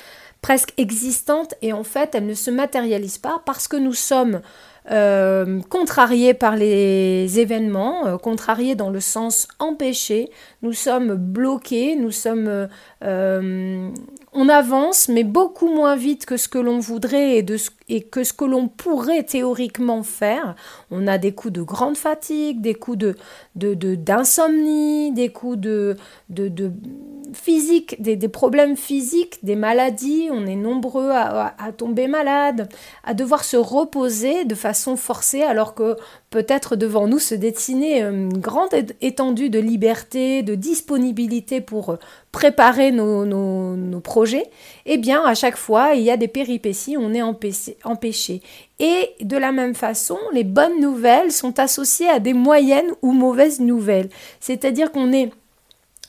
presque 0.41 0.73
existantes, 0.77 1.53
et 1.61 1.73
en 1.73 1.83
fait 1.83 2.15
elles 2.15 2.25
ne 2.25 2.33
se 2.33 2.51
matérialisent 2.51 3.17
pas 3.17 3.41
parce 3.45 3.67
que 3.67 3.77
nous 3.77 3.93
sommes 3.93 4.41
euh, 4.91 5.59
contrariés 5.69 6.33
par 6.33 6.55
les 6.55 7.39
événements, 7.39 8.07
euh, 8.07 8.17
contrariés 8.17 8.73
dans 8.73 8.89
le 8.89 8.99
sens 8.99 9.47
empêché. 9.59 10.29
Nous 10.63 10.73
sommes 10.73 11.13
bloqués, 11.13 11.95
nous 11.95 12.09
sommes, 12.11 12.67
euh, 13.03 13.89
on 14.33 14.49
avance, 14.49 15.07
mais 15.07 15.23
beaucoup 15.23 15.67
moins 15.67 15.95
vite 15.95 16.25
que 16.25 16.37
ce 16.37 16.47
que 16.47 16.57
l'on 16.57 16.79
voudrait 16.79 17.37
et, 17.37 17.43
de 17.43 17.57
et 17.89 18.01
que 18.01 18.23
ce 18.23 18.33
que 18.33 18.45
l'on 18.45 18.67
pourrait 18.67 19.23
théoriquement 19.23 20.03
faire. 20.03 20.55
On 20.91 21.07
a 21.07 21.17
des 21.17 21.33
coups 21.33 21.53
de 21.53 21.61
grande 21.61 21.97
fatigue, 21.97 22.61
des 22.61 22.75
coups 22.75 22.97
de 22.97 23.15
d'insomnie, 23.55 25.11
de, 25.11 25.15
des 25.15 25.29
coups 25.29 25.57
de, 25.57 25.97
physiques, 27.33 28.01
des, 28.01 28.17
problèmes 28.27 28.77
physiques, 28.77 29.39
des 29.43 29.55
maladies. 29.55 30.29
On 30.31 30.45
est 30.45 30.55
nombreux 30.55 31.09
à, 31.11 31.53
tomber 31.75 32.07
malade, 32.07 32.69
à 33.03 33.13
devoir 33.13 33.43
se 33.43 33.57
reposer 33.57 34.45
de 34.45 34.55
façon 34.55 34.95
forcée, 34.95 35.41
alors 35.41 35.73
que 35.73 35.95
peut-être 36.29 36.75
devant 36.75 37.07
nous 37.07 37.19
se 37.19 37.35
dessinait 37.35 38.01
une 38.01 38.37
grande 38.37 38.69
étendue 39.01 39.49
de 39.49 39.59
liberté, 39.59 40.43
de 40.43 40.55
disponibilité 40.55 41.59
pour 41.59 41.97
préparer 42.31 42.91
nos, 42.91 43.25
nos, 43.25 43.99
projets. 43.99 44.45
Eh 44.85 44.97
bien, 44.97 45.23
à 45.25 45.35
chaque 45.35 45.57
fois, 45.57 45.93
il 45.95 46.03
y 46.03 46.11
a 46.11 46.17
des 46.17 46.27
péripéties, 46.27 46.95
on 46.97 47.13
est 47.13 47.21
empêché. 47.21 47.77
Et 48.79 49.09
de 49.21 49.37
la 49.37 49.51
même 49.51 49.75
façon, 49.75 50.17
les 50.33 50.43
bonnes 50.43 50.79
nouvelles 50.79 51.31
sont 51.31 51.59
associées 51.59 52.09
à 52.09 52.19
des 52.19 52.33
moyennes 52.33 52.91
ou 53.01 53.11
mauvaises 53.11 53.59
nouvelles. 53.59 54.09
C'est-à-dire 54.39 54.91
qu'on 54.91 55.11
est 55.11 55.31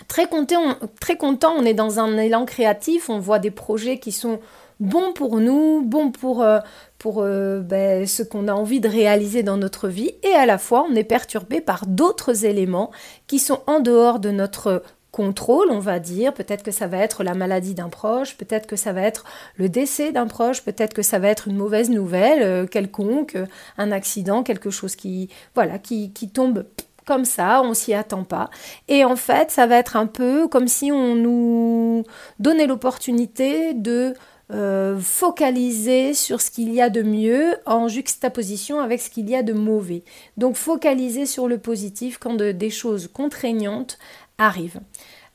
très 0.09 0.27
content, 0.27 0.77
très 1.01 1.17
content, 1.17 1.55
on 1.57 1.65
est 1.65 1.75
dans 1.75 2.01
un 2.01 2.17
élan 2.19 2.45
créatif, 2.45 3.09
on 3.09 3.19
voit 3.19 3.39
des 3.39 3.51
projets 3.51 3.99
qui 3.99 4.13
sont 4.13 4.41
bons 4.81 5.13
pour 5.13 5.39
nous, 5.39 5.83
bons 5.83 6.11
pour, 6.11 6.43
euh, 6.43 6.59
euh, 7.07 7.61
ben, 7.61 8.07
ce 8.07 8.23
qu'on 8.23 8.49
a 8.49 8.55
envie 8.55 8.81
de 8.81 8.89
réaliser 8.89 9.43
dans 9.43 9.57
notre 9.57 9.89
vie, 9.89 10.13
et 10.23 10.33
à 10.33 10.47
la 10.47 10.59
fois 10.59 10.87
on 10.91 10.95
est 10.95 11.05
perturbé 11.05 11.61
par 11.61 11.87
d'autres 11.87 12.45
éléments 12.45 12.91
qui 13.27 13.39
sont 13.39 13.61
en 13.67 13.81
dehors 13.81 14.21
de 14.21 14.31
notre 14.31 14.83
contrôle, 15.11 15.71
on 15.71 15.79
va 15.79 15.99
dire. 15.99 16.33
Peut-être 16.33 16.63
que 16.63 16.71
ça 16.71 16.87
va 16.87 16.99
être 16.99 17.25
la 17.25 17.35
maladie 17.35 17.75
d'un 17.75 17.89
proche, 17.89 18.37
peut-être 18.37 18.67
que 18.67 18.77
ça 18.77 18.93
va 18.93 19.03
être 19.03 19.25
le 19.57 19.69
décès 19.69 20.13
d'un 20.13 20.27
proche, 20.27 20.63
peut-être 20.63 20.95
que 20.95 21.03
ça 21.03 21.19
va 21.19 21.29
être 21.29 21.49
une 21.49 21.57
mauvaise 21.57 21.91
nouvelle 21.91 22.43
euh, 22.43 22.67
quelconque, 22.67 23.37
un 23.79 23.93
accident, 23.93 24.43
quelque 24.43 24.71
chose 24.71 24.97
qui, 24.97 25.29
voilà, 25.55 25.79
qui, 25.79 26.13
qui 26.13 26.29
tombe 26.29 26.65
comme 27.07 27.25
ça, 27.25 27.63
on 27.65 27.75
s'y 27.75 27.93
attend 27.93 28.25
pas. 28.25 28.51
Et 28.87 29.05
en 29.05 29.17
fait, 29.17 29.51
ça 29.51 29.67
va 29.67 29.77
être 29.77 29.97
un 29.97 30.07
peu 30.07 30.47
comme 30.47 30.69
si 30.69 30.93
on 30.93 31.17
nous 31.17 32.05
donnait 32.39 32.67
l'opportunité 32.67 33.75
de 33.75 34.15
euh, 34.53 34.99
focaliser 34.99 36.13
sur 36.13 36.41
ce 36.41 36.51
qu'il 36.51 36.73
y 36.73 36.81
a 36.81 36.91
de 36.91 37.03
mieux 37.03 37.57
en 37.67 37.87
juxtaposition 37.87 38.81
avec 38.81 39.01
ce 39.01 39.09
qu'il 39.09 39.31
y 39.31 39.37
a 39.37 39.43
de 39.43 39.53
mauvais. 39.53 40.03
Donc 40.37 40.57
focaliser 40.57 41.25
sur 41.27 41.47
le 41.47 41.59
positif 41.59 42.19
quand 42.19 42.35
des 42.35 42.71
choses 42.71 43.09
contraignantes 43.13 43.99
arrivent. 44.39 44.81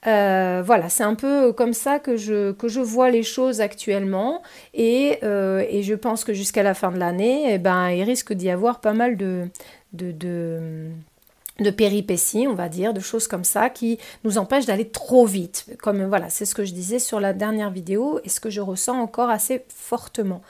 Euh, 0.07 0.61
voilà, 0.63 0.89
c'est 0.89 1.03
un 1.03 1.15
peu 1.15 1.51
comme 1.53 1.73
ça 1.73 1.99
que 1.99 2.15
je, 2.15 2.51
que 2.51 2.67
je 2.67 2.81
vois 2.81 3.09
les 3.09 3.23
choses 3.23 3.61
actuellement. 3.61 4.41
Et, 4.73 5.17
euh, 5.23 5.63
et 5.69 5.83
je 5.83 5.95
pense 5.95 6.23
que 6.23 6.33
jusqu'à 6.33 6.63
la 6.63 6.73
fin 6.73 6.91
de 6.91 6.97
l'année, 6.97 7.53
eh 7.53 7.57
ben, 7.57 7.89
il 7.89 8.03
risque 8.03 8.33
d'y 8.33 8.49
avoir 8.49 8.81
pas 8.81 8.93
mal 8.93 9.17
de, 9.17 9.47
de, 9.93 10.89
de 11.59 11.69
péripéties, 11.71 12.47
on 12.47 12.53
va 12.53 12.69
dire, 12.69 12.93
de 12.93 12.99
choses 12.99 13.27
comme 13.27 13.43
ça 13.43 13.69
qui 13.69 13.97
nous 14.23 14.37
empêchent 14.37 14.65
d'aller 14.65 14.89
trop 14.89 15.25
vite. 15.25 15.65
Comme 15.81 16.05
voilà, 16.05 16.29
c'est 16.29 16.45
ce 16.45 16.53
que 16.53 16.65
je 16.65 16.73
disais 16.73 16.99
sur 16.99 17.19
la 17.19 17.33
dernière 17.33 17.71
vidéo 17.71 18.19
et 18.23 18.29
ce 18.29 18.39
que 18.39 18.49
je 18.49 18.61
ressens 18.61 18.99
encore 18.99 19.29
assez 19.29 19.63
fortement. 19.69 20.41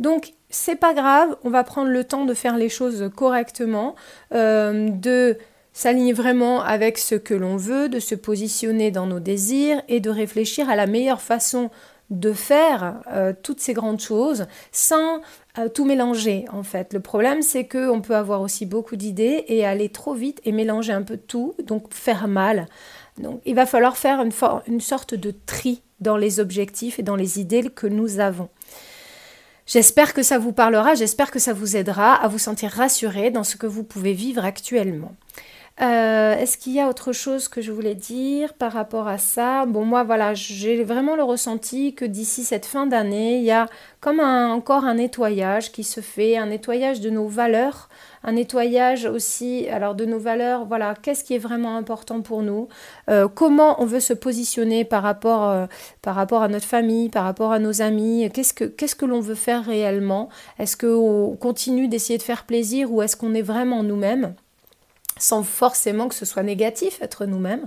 Donc 0.00 0.32
c'est 0.50 0.76
pas 0.76 0.94
grave, 0.94 1.36
on 1.44 1.50
va 1.50 1.64
prendre 1.64 1.90
le 1.90 2.04
temps 2.04 2.24
de 2.24 2.34
faire 2.34 2.56
les 2.56 2.68
choses 2.68 3.10
correctement, 3.14 3.94
euh, 4.32 4.88
de 4.88 5.36
s'aligner 5.74 6.12
vraiment 6.12 6.62
avec 6.62 6.96
ce 6.96 7.16
que 7.16 7.34
l'on 7.34 7.56
veut, 7.56 7.90
de 7.90 7.98
se 7.98 8.14
positionner 8.14 8.90
dans 8.90 9.06
nos 9.06 9.20
désirs 9.20 9.82
et 9.88 10.00
de 10.00 10.08
réfléchir 10.08 10.70
à 10.70 10.76
la 10.76 10.86
meilleure 10.86 11.20
façon 11.20 11.70
de 12.10 12.32
faire 12.32 13.00
euh, 13.10 13.32
toutes 13.42 13.60
ces 13.60 13.72
grandes 13.72 14.00
choses 14.00 14.46
sans 14.72 15.20
euh, 15.58 15.68
tout 15.68 15.84
mélanger 15.84 16.44
en 16.52 16.62
fait. 16.62 16.92
Le 16.92 17.00
problème 17.00 17.42
c'est 17.42 17.64
que 17.64 17.90
on 17.90 18.00
peut 18.00 18.14
avoir 18.14 18.40
aussi 18.40 18.66
beaucoup 18.66 18.94
d'idées 18.94 19.44
et 19.48 19.66
aller 19.66 19.88
trop 19.88 20.14
vite 20.14 20.40
et 20.44 20.52
mélanger 20.52 20.92
un 20.92 21.02
peu 21.02 21.16
tout, 21.16 21.54
donc 21.64 21.92
faire 21.92 22.28
mal. 22.28 22.66
Donc 23.18 23.40
il 23.44 23.54
va 23.54 23.66
falloir 23.66 23.96
faire 23.96 24.20
une, 24.22 24.32
une 24.68 24.80
sorte 24.80 25.14
de 25.14 25.32
tri 25.46 25.82
dans 26.00 26.16
les 26.16 26.40
objectifs 26.40 26.98
et 26.98 27.02
dans 27.02 27.16
les 27.16 27.40
idées 27.40 27.70
que 27.70 27.86
nous 27.86 28.20
avons. 28.20 28.48
J'espère 29.66 30.12
que 30.12 30.22
ça 30.22 30.38
vous 30.38 30.52
parlera, 30.52 30.94
j'espère 30.94 31.30
que 31.30 31.38
ça 31.38 31.54
vous 31.54 31.74
aidera 31.74 32.14
à 32.14 32.28
vous 32.28 32.38
sentir 32.38 32.70
rassuré 32.70 33.30
dans 33.30 33.44
ce 33.44 33.56
que 33.56 33.66
vous 33.66 33.82
pouvez 33.82 34.12
vivre 34.12 34.44
actuellement. 34.44 35.14
Euh, 35.80 36.36
est-ce 36.38 36.56
qu'il 36.56 36.72
y 36.72 36.80
a 36.80 36.88
autre 36.88 37.10
chose 37.12 37.48
que 37.48 37.60
je 37.60 37.72
voulais 37.72 37.96
dire 37.96 38.54
par 38.54 38.72
rapport 38.72 39.08
à 39.08 39.18
ça? 39.18 39.66
Bon, 39.66 39.84
moi, 39.84 40.04
voilà, 40.04 40.32
j'ai 40.32 40.84
vraiment 40.84 41.16
le 41.16 41.24
ressenti 41.24 41.94
que 41.96 42.04
d'ici 42.04 42.44
cette 42.44 42.64
fin 42.64 42.86
d'année, 42.86 43.38
il 43.38 43.42
y 43.42 43.50
a 43.50 43.66
comme 44.00 44.20
encore 44.20 44.84
un 44.84 44.94
nettoyage 44.94 45.72
qui 45.72 45.82
se 45.82 46.00
fait, 46.00 46.36
un 46.36 46.46
nettoyage 46.46 47.00
de 47.00 47.10
nos 47.10 47.26
valeurs, 47.26 47.88
un 48.22 48.32
nettoyage 48.32 49.04
aussi, 49.06 49.66
alors 49.68 49.96
de 49.96 50.04
nos 50.04 50.20
valeurs, 50.20 50.64
voilà, 50.64 50.94
qu'est-ce 50.94 51.24
qui 51.24 51.34
est 51.34 51.38
vraiment 51.38 51.76
important 51.76 52.22
pour 52.22 52.42
nous, 52.42 52.68
euh, 53.10 53.26
comment 53.26 53.82
on 53.82 53.86
veut 53.86 54.00
se 54.00 54.12
positionner 54.14 54.84
par 54.84 55.02
rapport, 55.02 55.48
euh, 55.50 55.66
par 56.02 56.14
rapport 56.14 56.42
à 56.42 56.48
notre 56.48 56.66
famille, 56.66 57.08
par 57.08 57.24
rapport 57.24 57.50
à 57.50 57.58
nos 57.58 57.82
amis, 57.82 58.30
qu'est-ce 58.32 58.54
que, 58.54 58.64
qu'est-ce 58.64 58.94
que 58.94 59.06
l'on 59.06 59.20
veut 59.20 59.34
faire 59.34 59.64
réellement? 59.64 60.28
Est-ce 60.60 60.76
qu'on 60.76 61.36
continue 61.36 61.88
d'essayer 61.88 62.18
de 62.18 62.22
faire 62.22 62.44
plaisir 62.44 62.92
ou 62.92 63.02
est-ce 63.02 63.16
qu'on 63.16 63.34
est 63.34 63.42
vraiment 63.42 63.82
nous-mêmes? 63.82 64.34
Sans 65.24 65.42
forcément 65.42 66.08
que 66.08 66.14
ce 66.14 66.26
soit 66.26 66.42
négatif, 66.42 66.98
être 67.00 67.24
nous-mêmes. 67.24 67.66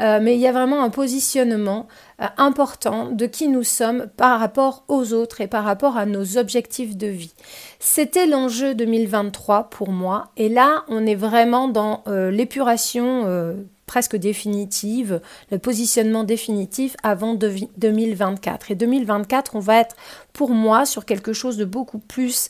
Euh, 0.00 0.20
mais 0.22 0.34
il 0.34 0.40
y 0.40 0.46
a 0.46 0.52
vraiment 0.52 0.82
un 0.82 0.90
positionnement 0.90 1.86
euh, 2.20 2.26
important 2.36 3.10
de 3.10 3.26
qui 3.26 3.48
nous 3.48 3.62
sommes 3.62 4.06
par 4.16 4.40
rapport 4.40 4.84
aux 4.88 5.12
autres 5.12 5.40
et 5.40 5.46
par 5.46 5.64
rapport 5.64 5.96
à 5.96 6.06
nos 6.06 6.36
objectifs 6.38 6.96
de 6.96 7.06
vie. 7.06 7.34
C'était 7.80 8.26
l'enjeu 8.26 8.74
2023 8.74 9.70
pour 9.70 9.90
moi. 9.90 10.28
Et 10.36 10.48
là, 10.48 10.84
on 10.88 11.04
est 11.06 11.14
vraiment 11.14 11.68
dans 11.68 12.02
euh, 12.06 12.30
l'épuration 12.30 13.54
presque 13.86 14.16
définitive, 14.16 15.20
le 15.50 15.58
positionnement 15.58 16.24
définitif 16.24 16.96
avant 17.02 17.34
2024. 17.34 18.70
Et 18.70 18.74
2024, 18.74 19.56
on 19.56 19.60
va 19.60 19.80
être 19.80 19.96
pour 20.32 20.50
moi 20.50 20.86
sur 20.86 21.04
quelque 21.04 21.32
chose 21.32 21.56
de 21.56 21.64
beaucoup 21.64 21.98
plus 21.98 22.48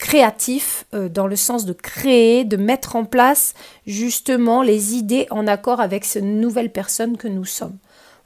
créatif 0.00 0.86
euh, 0.94 1.08
dans 1.08 1.26
le 1.26 1.36
sens 1.36 1.66
de 1.66 1.74
créer, 1.74 2.44
de 2.44 2.56
mettre 2.56 2.96
en 2.96 3.04
place 3.04 3.54
justement 3.86 4.62
les 4.62 4.94
idées 4.96 5.26
en 5.30 5.46
accord 5.46 5.80
avec 5.80 6.04
cette 6.04 6.24
nouvelle 6.24 6.72
personne 6.72 7.16
que 7.16 7.28
nous 7.28 7.44
sommes. 7.44 7.76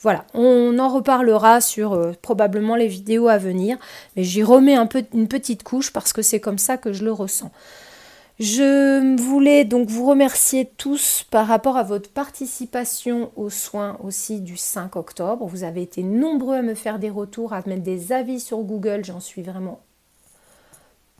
Voilà, 0.00 0.24
on 0.34 0.78
en 0.78 0.88
reparlera 0.88 1.60
sur 1.60 1.92
euh, 1.92 2.12
probablement 2.22 2.76
les 2.76 2.86
vidéos 2.86 3.28
à 3.28 3.38
venir, 3.38 3.76
mais 4.16 4.22
j'y 4.22 4.42
remets 4.42 4.76
une 5.12 5.28
petite 5.28 5.62
couche 5.62 5.92
parce 5.92 6.12
que 6.12 6.22
c'est 6.22 6.40
comme 6.40 6.58
ça 6.58 6.76
que 6.76 6.92
je 6.92 7.04
le 7.04 7.12
ressens. 7.12 7.50
Je 8.38 9.16
voulais 9.20 9.64
donc 9.64 9.88
vous 9.88 10.06
remercier 10.06 10.70
tous 10.76 11.24
par 11.30 11.46
rapport 11.46 11.76
à 11.76 11.82
votre 11.82 12.10
participation 12.10 13.30
aux 13.36 13.50
soins 13.50 13.96
aussi 14.02 14.40
du 14.40 14.56
5 14.56 14.96
octobre. 14.96 15.46
Vous 15.46 15.64
avez 15.64 15.82
été 15.82 16.02
nombreux 16.02 16.56
à 16.56 16.62
me 16.62 16.74
faire 16.74 16.98
des 16.98 17.10
retours, 17.10 17.52
à 17.52 17.62
mettre 17.66 17.82
des 17.82 18.12
avis 18.12 18.40
sur 18.40 18.58
Google, 18.58 19.04
j'en 19.04 19.20
suis 19.20 19.42
vraiment 19.42 19.83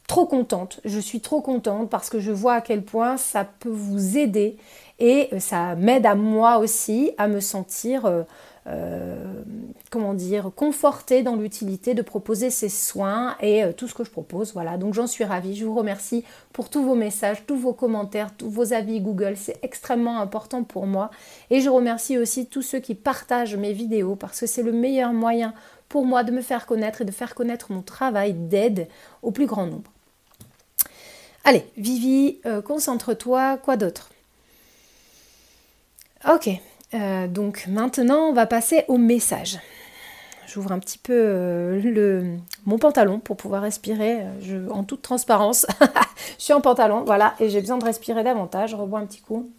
trop 0.06 0.26
contente. 0.26 0.80
Je 0.84 1.00
suis 1.00 1.20
trop 1.20 1.40
contente 1.40 1.90
parce 1.90 2.11
que 2.11 2.20
je 2.20 2.32
vois 2.32 2.54
à 2.54 2.61
quel 2.61 2.82
point 2.82 3.16
ça 3.16 3.44
peut 3.44 3.70
vous 3.70 4.18
aider 4.18 4.56
et 4.99 5.28
euh, 5.32 5.38
ça 5.40 5.75
m'aide 5.75 6.06
à 6.06 6.14
moi 6.14 6.58
aussi 6.58 7.12
à 7.18 7.26
me 7.26 7.40
sentir, 7.40 8.06
euh, 8.06 8.23
euh, 8.66 9.42
comment 9.90 10.14
dire, 10.14 10.50
confortée 10.54 11.23
dans 11.23 11.37
l'utilité 11.37 11.94
de 11.94 12.02
proposer 12.02 12.50
ces 12.50 12.68
soins 12.68 13.37
et 13.40 13.64
tout 13.76 13.88
ce 13.88 13.94
que 13.94 14.04
je 14.04 14.11
propose. 14.11 14.52
Voilà, 14.52 14.76
donc 14.76 14.94
j'en 14.94 15.06
suis 15.06 15.25
ravie. 15.25 15.56
Je 15.56 15.64
vous 15.64 15.75
remercie 15.75 16.25
pour 16.52 16.70
tous 16.70 16.82
vos 16.82 16.94
messages, 16.94 17.44
tous 17.46 17.56
vos 17.56 17.73
commentaires, 17.73 18.30
tous 18.37 18.49
vos 18.49 18.73
avis 18.73 19.00
Google. 19.00 19.34
C'est 19.37 19.58
extrêmement 19.62 20.20
important 20.20 20.62
pour 20.64 20.87
moi. 20.87 21.11
Et 21.50 21.61
je 21.61 21.68
remercie 21.68 22.18
aussi 22.18 22.46
tous 22.46 22.62
ceux 22.62 22.78
qui 22.78 22.94
partagent 22.94 23.56
mes 23.56 23.73
vidéos 23.73 24.16
parce 24.16 24.40
que 24.40 24.46
c'est 24.46 24.62
le 24.62 24.73
meilleur 24.73 25.12
moyen 25.12 25.54
pour 25.88 26.06
moi 26.06 26.25
de 26.25 26.32
me 26.32 26.40
faire 26.40 26.66
connaître 26.66 27.02
et 27.02 27.04
de 27.04 27.12
faire 27.12 27.34
connaître 27.34 27.73
mon 27.73 27.82
travail 27.82 28.32
d'aide 28.32 28.88
au 29.23 29.30
plus 29.30 29.46
grand 29.46 29.66
nombre. 29.66 29.93
Allez, 31.46 31.66
Vivi, 31.76 32.38
euh, 32.46 32.62
concentre-toi, 32.62 33.58
quoi 33.58 33.76
d'autre? 33.76 34.10
Ok, 36.26 36.48
euh, 36.94 37.28
donc 37.28 37.66
maintenant 37.66 38.30
on 38.30 38.32
va 38.32 38.46
passer 38.46 38.84
au 38.88 38.96
message. 38.96 39.58
J'ouvre 40.46 40.72
un 40.72 40.78
petit 40.78 40.96
peu 40.96 41.12
euh, 41.12 42.36
mon 42.64 42.78
pantalon 42.78 43.18
pour 43.18 43.36
pouvoir 43.36 43.60
respirer 43.60 44.24
en 44.70 44.84
toute 44.84 45.02
transparence. 45.02 45.66
je 46.38 46.44
suis 46.44 46.54
en 46.54 46.62
pantalon, 46.62 47.04
voilà, 47.04 47.34
et 47.40 47.50
j'ai 47.50 47.60
besoin 47.60 47.76
de 47.76 47.84
respirer 47.84 48.24
davantage. 48.24 48.70
Je 48.70 48.76
rebois 48.76 49.00
un 49.00 49.06
petit 49.06 49.20
coup. 49.20 49.50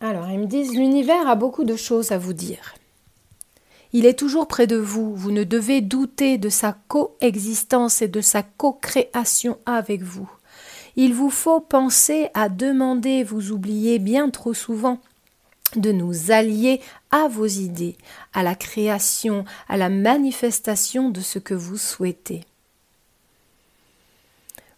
Alors, 0.00 0.30
ils 0.30 0.38
me 0.38 0.46
disent 0.46 0.72
l'univers 0.72 1.28
a 1.28 1.34
beaucoup 1.34 1.64
de 1.64 1.74
choses 1.74 2.12
à 2.12 2.18
vous 2.18 2.32
dire. 2.32 2.77
Il 3.92 4.04
est 4.04 4.18
toujours 4.18 4.48
près 4.48 4.66
de 4.66 4.76
vous, 4.76 5.14
vous 5.14 5.30
ne 5.30 5.44
devez 5.44 5.80
douter 5.80 6.36
de 6.36 6.48
sa 6.48 6.76
coexistence 6.88 8.02
et 8.02 8.08
de 8.08 8.20
sa 8.20 8.42
co-création 8.42 9.58
avec 9.64 10.02
vous. 10.02 10.30
Il 10.96 11.14
vous 11.14 11.30
faut 11.30 11.60
penser 11.60 12.28
à 12.34 12.48
demander, 12.48 13.22
vous 13.22 13.52
oubliez 13.52 13.98
bien 13.98 14.30
trop 14.30 14.52
souvent, 14.52 14.98
de 15.76 15.92
nous 15.92 16.30
allier 16.30 16.80
à 17.10 17.28
vos 17.28 17.46
idées, 17.46 17.96
à 18.32 18.42
la 18.42 18.54
création, 18.54 19.44
à 19.68 19.76
la 19.76 19.88
manifestation 19.88 21.10
de 21.10 21.20
ce 21.20 21.38
que 21.38 21.54
vous 21.54 21.76
souhaitez. 21.78 22.44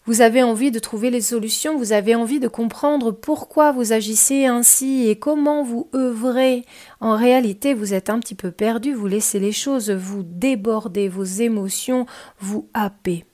Vous 0.07 0.23
avez 0.23 0.43
envie 0.43 0.71
de 0.71 0.79
trouver 0.79 1.11
les 1.11 1.21
solutions, 1.21 1.77
vous 1.77 1.93
avez 1.93 2.15
envie 2.15 2.41
de 2.41 2.49
comprendre 2.49 3.13
pourquoi 3.13 3.71
vous 3.71 3.93
agissez 3.93 4.47
ainsi 4.47 5.09
et 5.09 5.19
comment 5.19 5.63
vous 5.63 5.89
œuvrez. 5.95 6.65
En 7.01 7.17
réalité, 7.17 7.75
vous 7.75 7.93
êtes 7.93 8.09
un 8.09 8.19
petit 8.19 8.35
peu 8.35 8.51
perdu, 8.51 8.95
vous 8.95 9.07
laissez 9.07 9.39
les 9.39 9.53
choses 9.53 9.91
vous 9.91 10.23
déborder, 10.23 11.09
vos 11.09 11.25
émotions 11.25 12.07
vous 12.39 12.69
happer. 12.73 13.27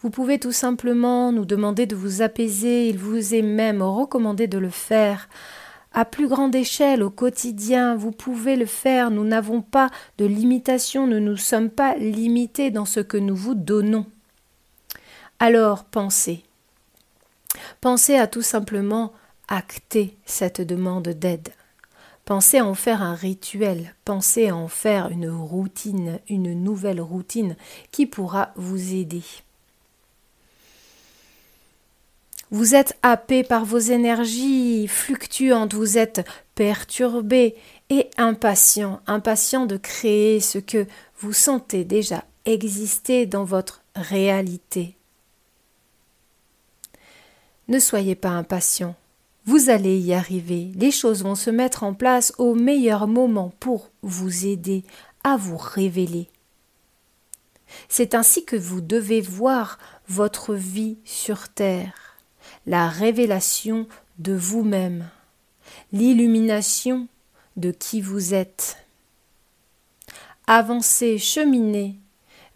Vous 0.00 0.08
pouvez 0.08 0.40
tout 0.40 0.52
simplement 0.52 1.32
nous 1.32 1.44
demander 1.44 1.84
de 1.84 1.94
vous 1.94 2.22
apaiser, 2.22 2.88
il 2.88 2.98
vous 2.98 3.34
est 3.34 3.42
même 3.42 3.82
recommandé 3.82 4.46
de 4.46 4.58
le 4.58 4.70
faire. 4.70 5.28
À 5.92 6.06
plus 6.06 6.28
grande 6.28 6.54
échelle, 6.54 7.02
au 7.02 7.10
quotidien, 7.10 7.94
vous 7.94 8.10
pouvez 8.10 8.56
le 8.56 8.64
faire, 8.66 9.10
nous 9.10 9.24
n'avons 9.24 9.60
pas 9.60 9.90
de 10.16 10.24
limitation, 10.24 11.06
nous 11.06 11.20
ne 11.20 11.30
nous 11.30 11.36
sommes 11.36 11.68
pas 11.68 11.94
limités 11.96 12.70
dans 12.70 12.86
ce 12.86 13.00
que 13.00 13.18
nous 13.18 13.36
vous 13.36 13.54
donnons. 13.54 14.06
Alors 15.44 15.82
pensez. 15.82 16.44
Pensez 17.80 18.14
à 18.14 18.28
tout 18.28 18.42
simplement 18.42 19.12
acter 19.48 20.16
cette 20.24 20.60
demande 20.60 21.08
d'aide. 21.08 21.48
Pensez 22.24 22.58
à 22.58 22.64
en 22.64 22.74
faire 22.74 23.02
un 23.02 23.16
rituel, 23.16 23.92
pensez 24.04 24.50
à 24.50 24.54
en 24.54 24.68
faire 24.68 25.08
une 25.08 25.28
routine, 25.28 26.20
une 26.28 26.52
nouvelle 26.62 27.00
routine 27.00 27.56
qui 27.90 28.06
pourra 28.06 28.52
vous 28.54 28.94
aider. 28.94 29.24
Vous 32.52 32.76
êtes 32.76 32.96
happé 33.02 33.42
par 33.42 33.64
vos 33.64 33.80
énergies 33.80 34.86
fluctuantes, 34.86 35.74
vous 35.74 35.98
êtes 35.98 36.24
perturbé 36.54 37.56
et 37.90 38.08
impatient, 38.16 39.00
impatient 39.08 39.66
de 39.66 39.76
créer 39.76 40.38
ce 40.38 40.58
que 40.58 40.86
vous 41.18 41.32
sentez 41.32 41.82
déjà 41.82 42.22
exister 42.44 43.26
dans 43.26 43.42
votre 43.42 43.82
réalité. 43.96 44.94
Ne 47.68 47.78
soyez 47.78 48.14
pas 48.14 48.30
impatient. 48.30 48.94
Vous 49.44 49.70
allez 49.70 49.98
y 49.98 50.14
arriver. 50.14 50.70
Les 50.76 50.90
choses 50.90 51.22
vont 51.22 51.34
se 51.34 51.50
mettre 51.50 51.82
en 51.82 51.94
place 51.94 52.32
au 52.38 52.54
meilleur 52.54 53.08
moment 53.08 53.52
pour 53.60 53.90
vous 54.02 54.46
aider 54.46 54.84
à 55.24 55.36
vous 55.36 55.56
révéler. 55.56 56.28
C'est 57.88 58.14
ainsi 58.14 58.44
que 58.44 58.56
vous 58.56 58.80
devez 58.80 59.20
voir 59.20 59.78
votre 60.08 60.54
vie 60.54 60.98
sur 61.04 61.48
Terre, 61.48 62.16
la 62.66 62.88
révélation 62.88 63.86
de 64.18 64.34
vous-même, 64.34 65.08
l'illumination 65.92 67.08
de 67.56 67.70
qui 67.70 68.00
vous 68.00 68.34
êtes. 68.34 68.76
Avancez, 70.46 71.18
cheminez 71.18 71.96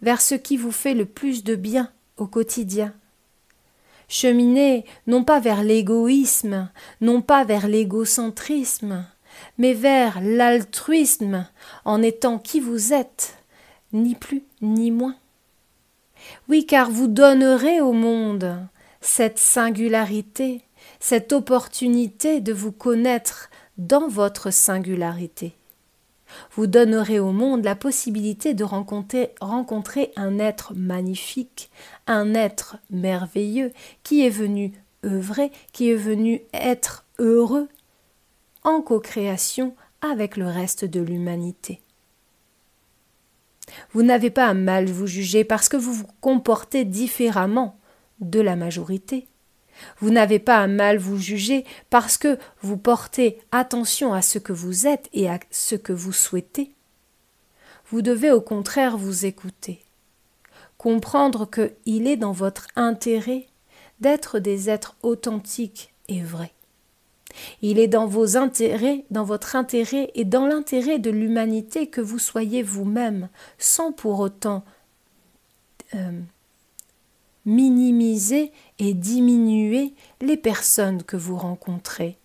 vers 0.01 0.21
ce 0.21 0.35
qui 0.35 0.57
vous 0.57 0.71
fait 0.71 0.93
le 0.93 1.05
plus 1.05 1.43
de 1.43 1.55
bien 1.55 1.91
au 2.17 2.27
quotidien. 2.27 2.93
Cheminez 4.07 4.85
non 5.05 5.23
pas 5.23 5.39
vers 5.39 5.63
l'égoïsme, 5.63 6.69
non 7.01 7.21
pas 7.21 7.43
vers 7.43 7.67
l'égocentrisme, 7.67 9.05
mais 9.57 9.73
vers 9.73 10.21
l'altruisme 10.21 11.45
en 11.83 12.01
étant 12.01 12.39
qui 12.39 12.59
vous 12.59 12.93
êtes, 12.93 13.37
ni 13.91 14.15
plus 14.15 14.43
ni 14.61 14.91
moins. 14.91 15.15
Oui, 16.47 16.65
car 16.65 16.89
vous 16.89 17.07
donnerez 17.07 17.81
au 17.81 17.91
monde 17.91 18.57
cette 19.01 19.39
singularité, 19.39 20.61
cette 20.99 21.33
opportunité 21.33 22.39
de 22.39 22.53
vous 22.53 22.71
connaître 22.71 23.49
dans 23.77 24.07
votre 24.07 24.51
singularité. 24.51 25.56
Vous 26.51 26.67
donnerez 26.67 27.19
au 27.19 27.31
monde 27.31 27.63
la 27.63 27.75
possibilité 27.75 28.53
de 28.53 28.63
rencontrer, 28.63 29.33
un 30.15 30.39
être 30.39 30.73
magnifique, 30.75 31.69
un 32.07 32.33
être 32.33 32.77
merveilleux 32.89 33.71
qui 34.03 34.25
est 34.25 34.29
venu 34.29 34.73
œuvrer, 35.05 35.51
qui 35.73 35.91
est 35.91 35.95
venu 35.95 36.41
être 36.53 37.05
heureux 37.19 37.67
en 38.63 38.81
co-création 38.81 39.75
avec 40.01 40.37
le 40.37 40.47
reste 40.47 40.85
de 40.85 40.99
l'humanité. 40.99 41.81
Vous 43.91 44.03
n'avez 44.03 44.29
pas 44.29 44.47
à 44.47 44.53
mal 44.53 44.85
vous 44.85 45.07
juger 45.07 45.43
parce 45.43 45.69
que 45.69 45.77
vous 45.77 45.93
vous 45.93 46.07
comportez 46.21 46.85
différemment 46.85 47.77
de 48.19 48.39
la 48.39 48.55
majorité. 48.55 49.27
Vous 49.99 50.09
n'avez 50.09 50.39
pas 50.39 50.57
à 50.57 50.67
mal 50.67 50.97
vous 50.97 51.17
juger 51.17 51.65
parce 51.89 52.17
que 52.17 52.37
vous 52.61 52.77
portez 52.77 53.39
attention 53.51 54.13
à 54.13 54.21
ce 54.21 54.39
que 54.39 54.53
vous 54.53 54.87
êtes 54.87 55.09
et 55.13 55.29
à 55.29 55.39
ce 55.51 55.75
que 55.75 55.93
vous 55.93 56.13
souhaitez. 56.13 56.71
Vous 57.89 58.01
devez 58.01 58.31
au 58.31 58.41
contraire 58.41 58.97
vous 58.97 59.25
écouter, 59.25 59.81
comprendre 60.77 61.49
qu'il 61.49 62.07
est 62.07 62.17
dans 62.17 62.33
votre 62.33 62.67
intérêt 62.75 63.47
d'être 63.99 64.39
des 64.39 64.69
êtres 64.69 64.95
authentiques 65.01 65.93
et 66.07 66.21
vrais. 66.21 66.51
Il 67.61 67.79
est 67.79 67.87
dans 67.87 68.07
vos 68.07 68.37
intérêts, 68.37 69.05
dans 69.11 69.23
votre 69.23 69.55
intérêt 69.55 70.11
et 70.15 70.25
dans 70.25 70.45
l'intérêt 70.45 70.99
de 70.99 71.09
l'humanité 71.09 71.87
que 71.87 72.01
vous 72.01 72.19
soyez 72.19 72.63
vous-même, 72.63 73.29
sans 73.57 73.91
pour 73.91 74.19
autant 74.19 74.63
euh, 75.95 76.19
minimiser 77.47 78.51
et 78.77 78.93
diminuer 78.93 79.95
les 80.21 80.37
personnes 80.37 81.01
que 81.01 81.17
vous 81.17 81.37
rencontrez. 81.37 82.17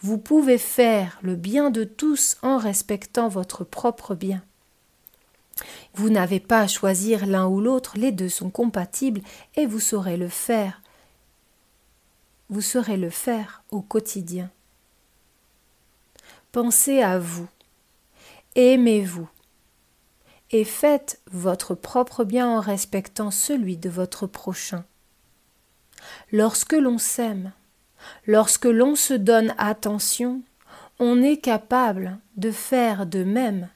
Vous 0.00 0.18
pouvez 0.18 0.58
faire 0.58 1.18
le 1.22 1.36
bien 1.36 1.70
de 1.70 1.84
tous 1.84 2.36
en 2.42 2.58
respectant 2.58 3.28
votre 3.28 3.64
propre 3.64 4.14
bien. 4.14 4.42
Vous 5.94 6.10
n'avez 6.10 6.40
pas 6.40 6.60
à 6.60 6.66
choisir 6.66 7.26
l'un 7.26 7.46
ou 7.46 7.60
l'autre, 7.60 7.96
les 7.96 8.12
deux 8.12 8.28
sont 8.28 8.50
compatibles 8.50 9.22
et 9.54 9.66
vous 9.66 9.80
saurez 9.80 10.16
le 10.16 10.28
faire. 10.28 10.82
Vous 12.50 12.60
saurez 12.60 12.96
le 12.96 13.10
faire 13.10 13.62
au 13.70 13.80
quotidien. 13.80 14.50
Pensez 16.50 17.02
à 17.02 17.18
vous. 17.18 17.48
Aimez-vous 18.56 19.28
et 20.54 20.62
faites 20.62 21.20
votre 21.32 21.74
propre 21.74 22.22
bien 22.22 22.48
en 22.48 22.60
respectant 22.60 23.32
celui 23.32 23.76
de 23.76 23.90
votre 23.90 24.28
prochain. 24.28 24.84
Lorsque 26.30 26.74
l'on 26.74 26.96
s'aime, 26.96 27.50
lorsque 28.24 28.66
l'on 28.66 28.94
se 28.94 29.14
donne 29.14 29.52
attention, 29.58 30.42
on 31.00 31.20
est 31.24 31.38
capable 31.38 32.20
de 32.36 32.52
faire 32.52 33.04
de 33.04 33.24
même, 33.24 33.68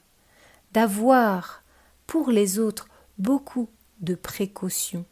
d'avoir 0.71 1.63
pour 2.07 2.31
les 2.31 2.59
autres 2.59 2.87
beaucoup 3.17 3.67
de 3.99 4.15
précautions. 4.15 5.03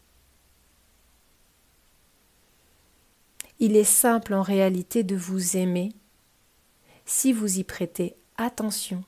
Il 3.60 3.76
est 3.76 3.84
simple 3.84 4.34
en 4.34 4.42
réalité 4.42 5.04
de 5.04 5.18
vous 5.18 5.58
aimer 5.58 5.92
si 7.04 7.34
vous 7.34 7.60
y 7.60 7.66
prêtez 7.66 8.16
attention 8.38 9.04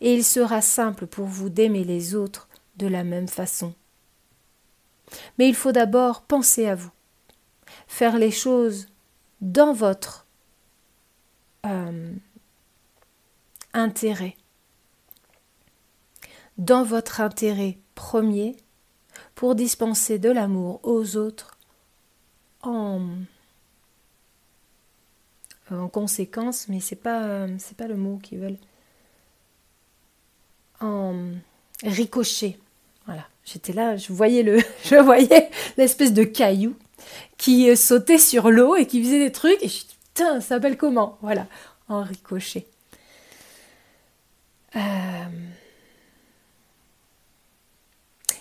et 0.00 0.14
il 0.14 0.24
sera 0.24 0.62
simple 0.62 1.06
pour 1.06 1.26
vous 1.26 1.50
d'aimer 1.50 1.84
les 1.84 2.14
autres 2.14 2.48
de 2.76 2.86
la 2.86 3.04
même 3.04 3.28
façon. 3.28 3.74
Mais 5.38 5.48
il 5.48 5.54
faut 5.54 5.72
d'abord 5.72 6.22
penser 6.22 6.66
à 6.66 6.74
vous, 6.74 6.92
faire 7.86 8.18
les 8.18 8.30
choses 8.30 8.88
dans 9.40 9.72
votre 9.72 10.26
euh, 11.66 12.12
intérêt, 13.72 14.36
dans 16.58 16.84
votre 16.84 17.20
intérêt 17.20 17.78
premier, 17.94 18.56
pour 19.34 19.54
dispenser 19.54 20.18
de 20.18 20.30
l'amour 20.30 20.80
aux 20.82 21.16
autres 21.16 21.58
en, 22.62 23.08
en 25.70 25.88
conséquence, 25.88 26.68
mais 26.68 26.80
c'est 26.80 26.96
pas 26.96 27.46
c'est 27.58 27.76
pas 27.76 27.88
le 27.88 27.96
mot 27.96 28.18
qu'ils 28.18 28.38
veulent 28.38 28.58
en 30.80 31.14
ricochet. 31.82 32.58
Voilà, 33.06 33.26
j'étais 33.44 33.72
là, 33.72 33.96
je 33.96 34.12
voyais 34.12 34.42
le, 34.42 34.58
je 34.84 34.96
voyais 34.96 35.50
l'espèce 35.76 36.12
de 36.12 36.24
caillou 36.24 36.74
qui 37.38 37.70
euh, 37.70 37.76
sautait 37.76 38.18
sur 38.18 38.50
l'eau 38.50 38.76
et 38.76 38.86
qui 38.86 39.02
faisait 39.02 39.18
des 39.18 39.32
trucs. 39.32 39.62
Et 39.62 39.68
je 39.68 39.80
dit, 39.80 39.96
putain, 40.14 40.40
ça 40.40 40.48
s'appelle 40.48 40.76
comment? 40.76 41.18
Voilà, 41.22 41.46
en 41.88 42.02
ricochet. 42.02 42.66
Euh, 44.76 44.80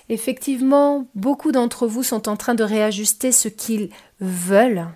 effectivement, 0.09 1.07
beaucoup 1.15 1.51
d'entre 1.51 1.87
vous 1.87 2.03
sont 2.03 2.29
en 2.29 2.37
train 2.37 2.55
de 2.55 2.63
réajuster 2.63 3.31
ce 3.31 3.47
qu'ils 3.47 3.89
veulent 4.19 4.87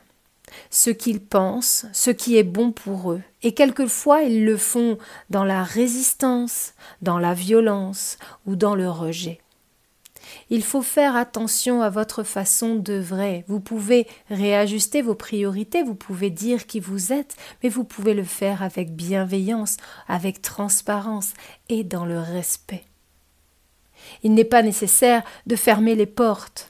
ce 0.69 0.89
qu'ils 0.89 1.21
pensent, 1.21 1.85
ce 1.93 2.11
qui 2.11 2.37
est 2.37 2.43
bon 2.43 2.71
pour 2.71 3.11
eux, 3.11 3.21
et 3.41 3.53
quelquefois 3.53 4.21
ils 4.21 4.45
le 4.45 4.57
font 4.57 4.97
dans 5.29 5.43
la 5.43 5.63
résistance, 5.63 6.73
dans 7.01 7.19
la 7.19 7.33
violence 7.33 8.17
ou 8.45 8.55
dans 8.55 8.75
le 8.75 8.89
rejet. 8.89 9.39
Il 10.49 10.63
faut 10.63 10.81
faire 10.81 11.15
attention 11.15 11.81
à 11.81 11.89
votre 11.89 12.23
façon 12.23 12.75
d'œuvrer. 12.75 13.43
Vous 13.47 13.59
pouvez 13.59 14.07
réajuster 14.29 15.01
vos 15.01 15.15
priorités, 15.15 15.83
vous 15.83 15.95
pouvez 15.95 16.29
dire 16.29 16.65
qui 16.65 16.79
vous 16.79 17.13
êtes, 17.13 17.35
mais 17.61 17.69
vous 17.69 17.83
pouvez 17.83 18.13
le 18.13 18.23
faire 18.23 18.63
avec 18.63 18.95
bienveillance, 18.95 19.77
avec 20.07 20.41
transparence 20.41 21.33
et 21.69 21.83
dans 21.83 22.05
le 22.05 22.19
respect. 22.19 22.85
Il 24.21 24.33
n'est 24.33 24.43
pas 24.43 24.61
nécessaire 24.61 25.23
de 25.45 25.55
fermer 25.55 25.95
les 25.95 26.05
portes 26.05 26.69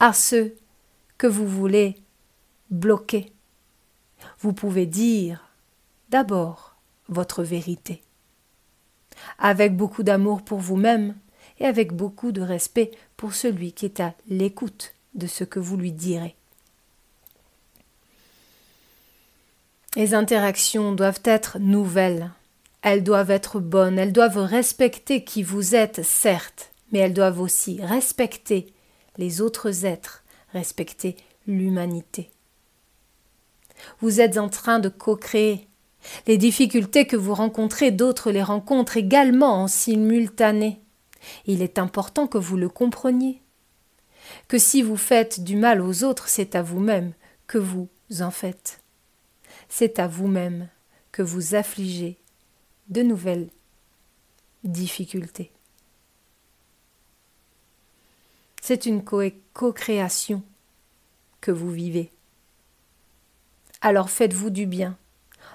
à 0.00 0.12
ceux 0.12 0.54
que 1.16 1.26
vous 1.26 1.46
voulez 1.46 1.96
bloqué. 2.70 3.32
Vous 4.40 4.52
pouvez 4.52 4.86
dire 4.86 5.48
d'abord 6.10 6.76
votre 7.08 7.42
vérité, 7.42 8.02
avec 9.38 9.76
beaucoup 9.76 10.02
d'amour 10.02 10.42
pour 10.42 10.58
vous-même 10.58 11.14
et 11.58 11.64
avec 11.64 11.92
beaucoup 11.92 12.32
de 12.32 12.42
respect 12.42 12.90
pour 13.16 13.34
celui 13.34 13.72
qui 13.72 13.86
est 13.86 14.00
à 14.00 14.14
l'écoute 14.28 14.94
de 15.14 15.26
ce 15.26 15.44
que 15.44 15.58
vous 15.58 15.76
lui 15.76 15.92
direz. 15.92 16.34
Les 19.96 20.14
interactions 20.14 20.92
doivent 20.92 21.22
être 21.24 21.58
nouvelles, 21.58 22.30
elles 22.82 23.02
doivent 23.02 23.30
être 23.30 23.58
bonnes, 23.58 23.98
elles 23.98 24.12
doivent 24.12 24.38
respecter 24.38 25.24
qui 25.24 25.42
vous 25.42 25.74
êtes, 25.74 26.04
certes, 26.04 26.70
mais 26.92 27.00
elles 27.00 27.14
doivent 27.14 27.40
aussi 27.40 27.80
respecter 27.82 28.72
les 29.16 29.40
autres 29.40 29.84
êtres, 29.84 30.22
respecter 30.52 31.16
l'humanité. 31.46 32.30
Vous 34.00 34.20
êtes 34.20 34.38
en 34.38 34.48
train 34.48 34.78
de 34.78 34.88
co-créer. 34.88 35.68
Les 36.26 36.38
difficultés 36.38 37.06
que 37.06 37.16
vous 37.16 37.34
rencontrez, 37.34 37.90
d'autres 37.90 38.30
les 38.30 38.42
rencontrent 38.42 38.96
également 38.96 39.62
en 39.62 39.68
simultané. 39.68 40.80
Il 41.46 41.62
est 41.62 41.78
important 41.78 42.26
que 42.26 42.38
vous 42.38 42.56
le 42.56 42.68
compreniez. 42.68 43.42
Que 44.46 44.58
si 44.58 44.82
vous 44.82 44.96
faites 44.96 45.42
du 45.42 45.56
mal 45.56 45.80
aux 45.80 46.04
autres, 46.04 46.28
c'est 46.28 46.54
à 46.54 46.62
vous-même 46.62 47.12
que 47.46 47.58
vous 47.58 47.88
en 48.20 48.30
faites. 48.30 48.80
C'est 49.68 49.98
à 49.98 50.06
vous-même 50.06 50.68
que 51.12 51.22
vous 51.22 51.54
affligez 51.54 52.18
de 52.88 53.02
nouvelles 53.02 53.48
difficultés. 54.64 55.50
C'est 58.62 58.86
une 58.86 59.02
co-création 59.02 60.42
que 61.40 61.50
vous 61.50 61.70
vivez. 61.70 62.10
Alors 63.80 64.10
faites-vous 64.10 64.50
du 64.50 64.66
bien, 64.66 64.96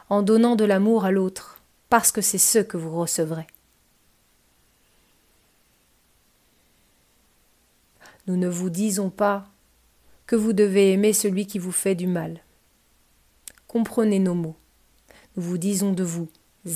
en 0.10 0.22
donnant 0.22 0.56
de 0.56 0.64
l'amour 0.64 1.04
à 1.04 1.12
l'autre, 1.12 1.62
parce 1.90 2.12
que 2.12 2.22
c'est 2.22 2.38
ce 2.38 2.60
que 2.60 2.78
vous 2.78 2.98
recevrez. 2.98 3.48
Nous 8.28 8.38
ne 8.38 8.48
vous 8.48 8.70
disons 8.70 9.10
pas 9.10 9.46
que 10.26 10.38
vous 10.38 10.54
devez 10.54 10.94
aimer 10.94 11.12
celui 11.12 11.46
qui 11.46 11.60
vous 11.60 11.74
fait 11.74 11.96
du 11.96 12.08
mal. 12.08 12.40
comprenez 13.68 14.20
nos 14.20 14.36
mots. 14.36 14.56
Nous 15.36 15.44
vous 15.44 15.58
disons 15.58 15.92
de 15.92 16.04
vous 16.04 16.30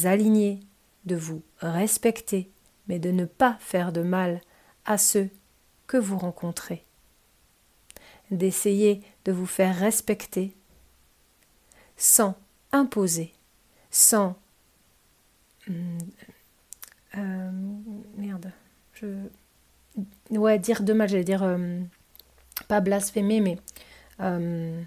aligner, 0.03 0.59
de 1.05 1.15
vous 1.15 1.43
respecter, 1.59 2.49
mais 2.87 2.99
de 2.99 3.11
ne 3.11 3.25
pas 3.25 3.57
faire 3.59 3.93
de 3.93 4.01
mal 4.01 4.41
à 4.83 4.97
ceux 4.97 5.29
que 5.85 5.97
vous 5.97 6.17
rencontrez. 6.17 6.83
D'essayer 8.31 9.01
de 9.25 9.31
vous 9.31 9.45
faire 9.45 9.77
respecter 9.77 10.53
sans 11.97 12.35
imposer, 12.71 13.33
sans... 13.91 14.35
Hmm, 15.67 15.97
euh, 17.17 17.51
merde, 18.15 18.51
je... 18.93 19.07
Ouais, 20.29 20.59
dire 20.59 20.83
de 20.83 20.93
mal, 20.93 21.09
j'allais 21.09 21.23
dire... 21.23 21.43
Euh, 21.43 21.81
pas 22.67 22.79
blasphémer, 22.79 23.41
mais... 23.41 23.57
Euh, 24.19 24.81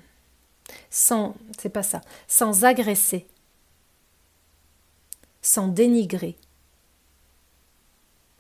sans... 0.89 1.35
C'est 1.59 1.69
pas 1.69 1.83
ça. 1.83 2.01
Sans 2.29 2.65
agresser, 2.65 3.27
sans 5.43 5.69
dénigrer, 5.69 6.37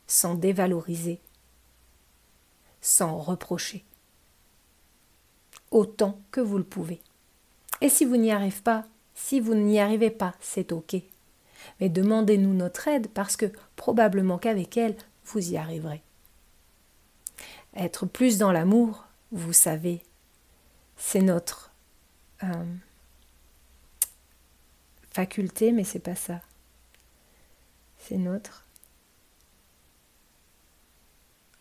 sans 0.07 0.35
dévaloriser, 0.35 1.21
sans 2.81 3.19
reprocher, 3.19 3.85
autant 5.71 6.21
que 6.31 6.41
vous 6.41 6.59
le 6.59 6.65
pouvez. 6.65 7.01
Et 7.81 7.88
si 7.88 8.05
vous 8.05 8.16
n'y 8.16 8.33
arrivez 8.33 8.61
pas, 8.62 8.85
si 9.14 9.40
vous 9.40 9.55
n'y 9.55 9.81
arrivez 9.81 10.11
pas, 10.11 10.35
c'est 10.40 10.73
ok. 10.73 10.97
Mais 11.81 11.88
demandez-nous 11.88 12.55
notre 12.55 12.88
aide 12.88 13.09
parce 13.09 13.37
que 13.37 13.47
probablement 13.77 14.38
qu'avec 14.38 14.77
elle, 14.77 14.97
vous 15.27 15.53
y 15.53 15.57
arriverez. 15.57 16.03
Être 17.77 18.07
plus 18.07 18.38
dans 18.38 18.53
l'amour, 18.53 19.07
vous 19.33 19.53
savez, 19.53 20.03
c'est 20.97 21.23
notre 21.23 21.71
euh, 22.43 22.64
faculté, 25.11 25.73
mais 25.73 25.85
c'est 25.85 26.01
pas 26.01 26.16
ça. 26.16 26.40
C'est 27.99 28.16
notre. 28.16 28.66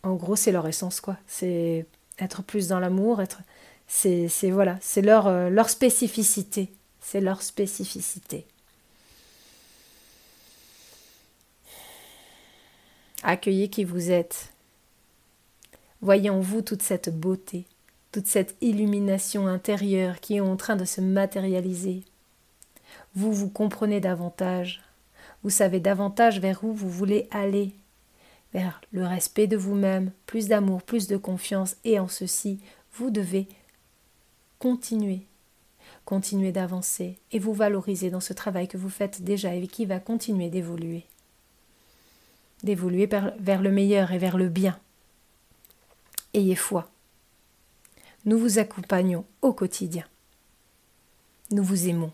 En 0.03 0.15
gros, 0.15 0.35
c'est 0.35 0.51
leur 0.51 0.67
essence, 0.67 1.01
quoi. 1.01 1.17
C'est 1.27 1.85
être 2.17 2.41
plus 2.41 2.67
dans 2.69 2.79
l'amour, 2.79 3.21
être. 3.21 3.41
C'est 3.91 4.51
voilà, 4.51 4.77
c'est 4.81 5.01
leur, 5.01 5.27
euh, 5.27 5.49
leur 5.49 5.69
spécificité. 5.69 6.71
C'est 7.01 7.21
leur 7.21 7.41
spécificité. 7.41 8.45
Accueillez 13.23 13.69
qui 13.69 13.83
vous 13.83 14.11
êtes. 14.11 14.53
Voyez 16.01 16.29
en 16.29 16.39
vous 16.39 16.61
toute 16.61 16.83
cette 16.83 17.09
beauté, 17.09 17.65
toute 18.11 18.27
cette 18.27 18.55
illumination 18.61 19.47
intérieure 19.47 20.21
qui 20.21 20.37
est 20.37 20.39
en 20.39 20.55
train 20.55 20.77
de 20.77 20.85
se 20.85 21.01
matérialiser. 21.01 22.03
Vous 23.15 23.33
vous 23.33 23.49
comprenez 23.49 23.99
davantage, 23.99 24.81
vous 25.43 25.49
savez 25.49 25.79
davantage 25.79 26.39
vers 26.39 26.63
où 26.63 26.71
vous 26.71 26.89
voulez 26.89 27.27
aller, 27.31 27.71
vers 28.53 28.79
le 28.91 29.05
respect 29.05 29.47
de 29.47 29.57
vous-même, 29.57 30.11
plus 30.25 30.47
d'amour, 30.47 30.83
plus 30.83 31.07
de 31.07 31.17
confiance, 31.17 31.75
et 31.83 31.99
en 31.99 32.07
ceci, 32.07 32.59
vous 32.93 33.09
devez 33.09 33.47
continuer, 34.59 35.25
continuer 36.05 36.51
d'avancer 36.51 37.17
et 37.31 37.39
vous 37.39 37.53
valoriser 37.53 38.09
dans 38.09 38.19
ce 38.19 38.33
travail 38.33 38.67
que 38.67 38.77
vous 38.77 38.89
faites 38.89 39.23
déjà 39.23 39.55
et 39.55 39.67
qui 39.67 39.85
va 39.85 39.99
continuer 39.99 40.49
d'évoluer. 40.49 41.05
D'évoluer 42.63 43.07
vers 43.07 43.61
le 43.61 43.71
meilleur 43.71 44.11
et 44.11 44.17
vers 44.17 44.37
le 44.37 44.49
bien. 44.49 44.77
Ayez 46.33 46.55
foi. 46.55 46.91
Nous 48.25 48.37
vous 48.37 48.59
accompagnons 48.59 49.25
au 49.41 49.53
quotidien. 49.53 50.05
Nous 51.51 51.63
vous 51.63 51.87
aimons. 51.87 52.11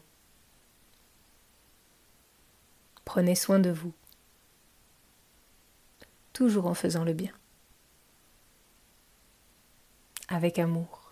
Prenez 3.06 3.36
soin 3.36 3.60
de 3.60 3.70
vous, 3.70 3.94
toujours 6.34 6.66
en 6.66 6.74
faisant 6.74 7.04
le 7.04 7.14
bien, 7.14 7.32
avec 10.28 10.60
amour. 10.60 11.05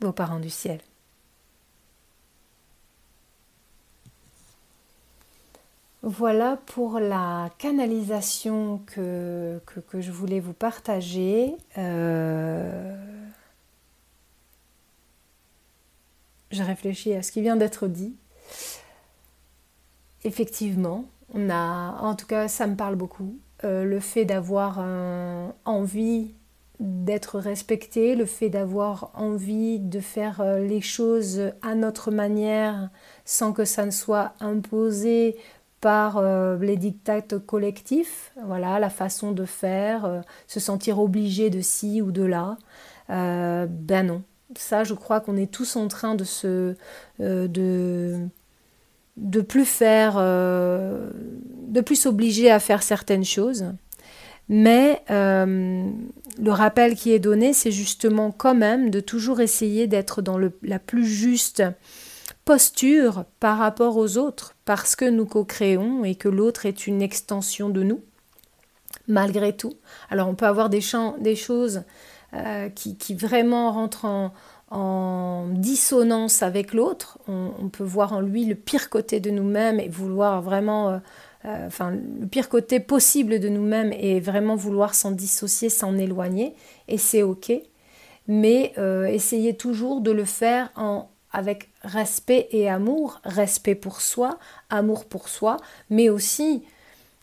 Vos 0.00 0.12
parents 0.12 0.40
du 0.40 0.50
ciel. 0.50 0.80
Voilà 6.02 6.58
pour 6.66 7.00
la 7.00 7.48
canalisation 7.56 8.82
que, 8.86 9.58
je 9.94 10.12
voulais 10.12 10.40
vous 10.40 10.52
partager. 10.52 11.54
Euh, 11.78 12.94
je 16.50 16.62
réfléchis 16.62 17.14
à 17.14 17.22
ce 17.22 17.32
qui 17.32 17.40
vient 17.40 17.56
d'être 17.56 17.88
dit 17.88 18.14
effectivement, 20.24 21.04
on 21.32 21.50
a, 21.50 21.98
en 22.00 22.14
tout 22.14 22.26
cas, 22.26 22.48
ça 22.48 22.66
me 22.66 22.76
parle 22.76 22.96
beaucoup. 22.96 23.38
Euh, 23.62 23.84
le 23.84 24.00
fait 24.00 24.24
d'avoir 24.24 24.78
envie 25.64 26.34
d'être 26.80 27.38
respecté, 27.38 28.14
le 28.16 28.26
fait 28.26 28.50
d'avoir 28.50 29.10
envie 29.14 29.78
de 29.78 30.00
faire 30.00 30.40
euh, 30.40 30.58
les 30.58 30.80
choses 30.80 31.52
à 31.62 31.74
notre 31.74 32.10
manière 32.10 32.90
sans 33.24 33.52
que 33.52 33.64
ça 33.64 33.86
ne 33.86 33.90
soit 33.90 34.32
imposé 34.40 35.36
par 35.80 36.16
euh, 36.16 36.56
les 36.58 36.76
dictates 36.76 37.38
collectifs, 37.38 38.32
voilà, 38.44 38.78
la 38.78 38.90
façon 38.90 39.32
de 39.32 39.44
faire, 39.44 40.22
se 40.46 40.58
sentir 40.58 40.98
obligé 40.98 41.50
de 41.50 41.60
ci 41.60 42.00
ou 42.02 42.10
de 42.10 42.22
là, 42.22 42.56
ben 43.08 44.06
non. 44.06 44.22
Ça, 44.56 44.84
je 44.84 44.94
crois 44.94 45.20
qu'on 45.20 45.36
est 45.36 45.50
tous 45.50 45.76
en 45.76 45.88
train 45.88 46.14
de 46.14 46.24
se, 46.24 46.74
de, 47.18 48.28
de 49.16 49.40
plus 49.40 49.64
faire, 49.64 50.16
euh, 50.18 51.10
de 51.68 51.80
plus 51.80 51.96
s'obliger 51.96 52.50
à 52.50 52.58
faire 52.58 52.82
certaines 52.82 53.24
choses. 53.24 53.66
Mais 54.48 55.02
euh, 55.10 55.88
le 56.38 56.50
rappel 56.50 56.94
qui 56.96 57.12
est 57.12 57.18
donné, 57.18 57.52
c'est 57.52 57.72
justement 57.72 58.30
quand 58.30 58.54
même 58.54 58.90
de 58.90 59.00
toujours 59.00 59.40
essayer 59.40 59.86
d'être 59.86 60.22
dans 60.22 60.38
la 60.62 60.78
plus 60.78 61.06
juste 61.06 61.62
posture 62.44 63.24
par 63.40 63.58
rapport 63.58 63.96
aux 63.96 64.18
autres, 64.18 64.54
parce 64.64 64.96
que 64.96 65.06
nous 65.06 65.24
co-créons 65.24 66.04
et 66.04 66.14
que 66.14 66.28
l'autre 66.28 66.66
est 66.66 66.86
une 66.86 67.00
extension 67.00 67.70
de 67.70 67.82
nous, 67.82 68.02
malgré 69.08 69.56
tout. 69.56 69.74
Alors 70.10 70.28
on 70.28 70.34
peut 70.34 70.46
avoir 70.46 70.68
des, 70.68 70.82
choses 70.82 71.82
euh, 72.34 72.68
qui, 72.68 73.14
vraiment 73.14 73.72
rentrent 73.72 74.04
en, 74.04 74.34
en 74.74 75.46
dissonance 75.50 76.42
avec 76.42 76.72
l'autre. 76.72 77.18
On, 77.28 77.68
peut 77.68 77.84
voir 77.84 78.12
en 78.12 78.20
lui 78.20 78.44
le 78.44 78.56
pire 78.56 78.90
côté 78.90 79.20
de 79.20 79.30
nous-mêmes 79.30 79.78
et 79.78 79.88
vouloir 79.88 80.42
vraiment, 80.42 80.90
euh, 80.90 80.98
euh, 81.46 81.66
enfin, 81.66 81.90
le 81.90 82.26
pire 82.26 82.48
côté 82.48 82.80
possible 82.80 83.38
de 83.38 83.48
nous-mêmes 83.48 83.92
et 83.92 84.20
vraiment 84.20 84.56
vouloir 84.56 84.94
s'en 84.94 85.10
dissocier, 85.10 85.68
s'en 85.68 85.98
éloigner. 85.98 86.54
Et 86.88 86.98
c'est 86.98 87.22
ok. 87.22 87.52
Mais 88.26 88.72
euh, 88.78 89.04
essayez 89.04 89.54
toujours 89.54 90.00
de 90.00 90.10
le 90.10 90.24
faire 90.24 90.70
en, 90.76 91.10
avec 91.32 91.68
respect 91.82 92.48
et 92.52 92.70
amour. 92.70 93.20
Respect 93.24 93.74
pour 93.74 94.00
soi, 94.00 94.38
amour 94.70 95.04
pour 95.04 95.28
soi, 95.28 95.58
mais 95.90 96.08
aussi 96.08 96.62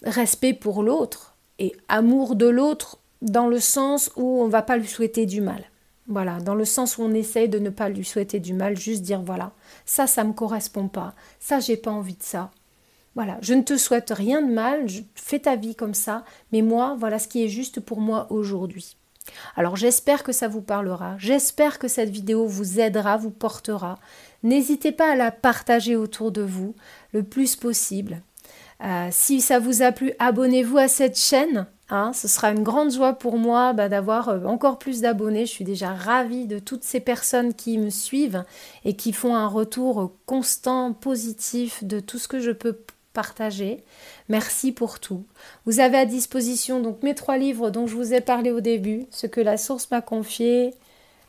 respect 0.03 0.53
pour 0.53 0.83
l'autre 0.83 1.35
et 1.57 1.75
amour 1.87 2.35
de 2.35 2.47
l'autre 2.47 2.99
dans 3.21 3.47
le 3.47 3.59
sens 3.59 4.11
où 4.15 4.41
on 4.41 4.47
ne 4.47 4.51
va 4.51 4.61
pas 4.61 4.77
lui 4.77 4.87
souhaiter 4.87 5.25
du 5.25 5.41
mal. 5.41 5.63
Voilà, 6.07 6.39
dans 6.39 6.55
le 6.55 6.65
sens 6.65 6.97
où 6.97 7.03
on 7.03 7.13
essaye 7.13 7.47
de 7.47 7.59
ne 7.59 7.69
pas 7.69 7.87
lui 7.87 8.03
souhaiter 8.03 8.39
du 8.39 8.53
mal, 8.53 8.77
juste 8.77 9.01
dire 9.01 9.21
voilà, 9.21 9.51
ça, 9.85 10.07
ça 10.07 10.23
me 10.23 10.33
correspond 10.33 10.87
pas, 10.87 11.13
ça, 11.39 11.59
j'ai 11.59 11.77
pas 11.77 11.91
envie 11.91 12.15
de 12.15 12.23
ça. 12.23 12.51
Voilà, 13.15 13.37
je 13.41 13.53
ne 13.53 13.61
te 13.61 13.75
souhaite 13.75 14.11
rien 14.15 14.41
de 14.41 14.51
mal, 14.51 14.85
fais 15.15 15.39
ta 15.39 15.57
vie 15.57 15.75
comme 15.75 15.93
ça, 15.93 16.23
mais 16.51 16.61
moi, 16.61 16.95
voilà 16.97 17.19
ce 17.19 17.27
qui 17.27 17.43
est 17.43 17.49
juste 17.49 17.81
pour 17.81 17.99
moi 17.99 18.27
aujourd'hui. 18.29 18.95
Alors 19.55 19.75
j'espère 19.75 20.23
que 20.23 20.31
ça 20.31 20.47
vous 20.47 20.61
parlera, 20.61 21.15
j'espère 21.17 21.77
que 21.77 21.87
cette 21.87 22.09
vidéo 22.09 22.45
vous 22.47 22.79
aidera, 22.79 23.17
vous 23.17 23.29
portera. 23.29 23.99
N'hésitez 24.43 24.91
pas 24.91 25.11
à 25.11 25.15
la 25.15 25.31
partager 25.31 25.95
autour 25.95 26.31
de 26.31 26.41
vous 26.41 26.73
le 27.13 27.23
plus 27.23 27.55
possible. 27.55 28.21
Euh, 28.83 29.09
si 29.11 29.41
ça 29.41 29.59
vous 29.59 29.83
a 29.83 29.91
plu, 29.91 30.13
abonnez-vous 30.17 30.77
à 30.77 30.87
cette 30.87 31.17
chaîne. 31.17 31.67
Hein. 31.93 32.13
ce 32.13 32.29
sera 32.29 32.51
une 32.51 32.63
grande 32.63 32.89
joie 32.89 33.11
pour 33.11 33.37
moi 33.37 33.73
bah, 33.73 33.89
d'avoir 33.89 34.29
euh, 34.29 34.45
encore 34.45 34.79
plus 34.79 35.01
d'abonnés. 35.01 35.45
Je 35.45 35.51
suis 35.51 35.65
déjà 35.65 35.93
ravie 35.93 36.47
de 36.47 36.57
toutes 36.57 36.85
ces 36.85 37.01
personnes 37.01 37.53
qui 37.53 37.77
me 37.77 37.89
suivent 37.89 38.45
et 38.85 38.95
qui 38.95 39.11
font 39.11 39.35
un 39.35 39.47
retour 39.47 40.13
constant, 40.25 40.93
positif 40.93 41.83
de 41.83 41.99
tout 41.99 42.17
ce 42.17 42.29
que 42.29 42.39
je 42.39 42.51
peux 42.51 42.77
partager. 43.13 43.83
Merci 44.29 44.71
pour 44.71 44.99
tout. 44.99 45.23
Vous 45.65 45.79
avez 45.79 45.97
à 45.97 46.05
disposition 46.05 46.79
donc 46.79 47.03
mes 47.03 47.15
trois 47.15 47.37
livres 47.37 47.69
dont 47.69 47.87
je 47.87 47.95
vous 47.95 48.13
ai 48.13 48.21
parlé 48.21 48.51
au 48.51 48.61
début, 48.61 49.05
ce 49.11 49.27
que 49.27 49.41
la 49.41 49.57
source 49.57 49.89
m'a 49.91 50.01
confié, 50.01 50.73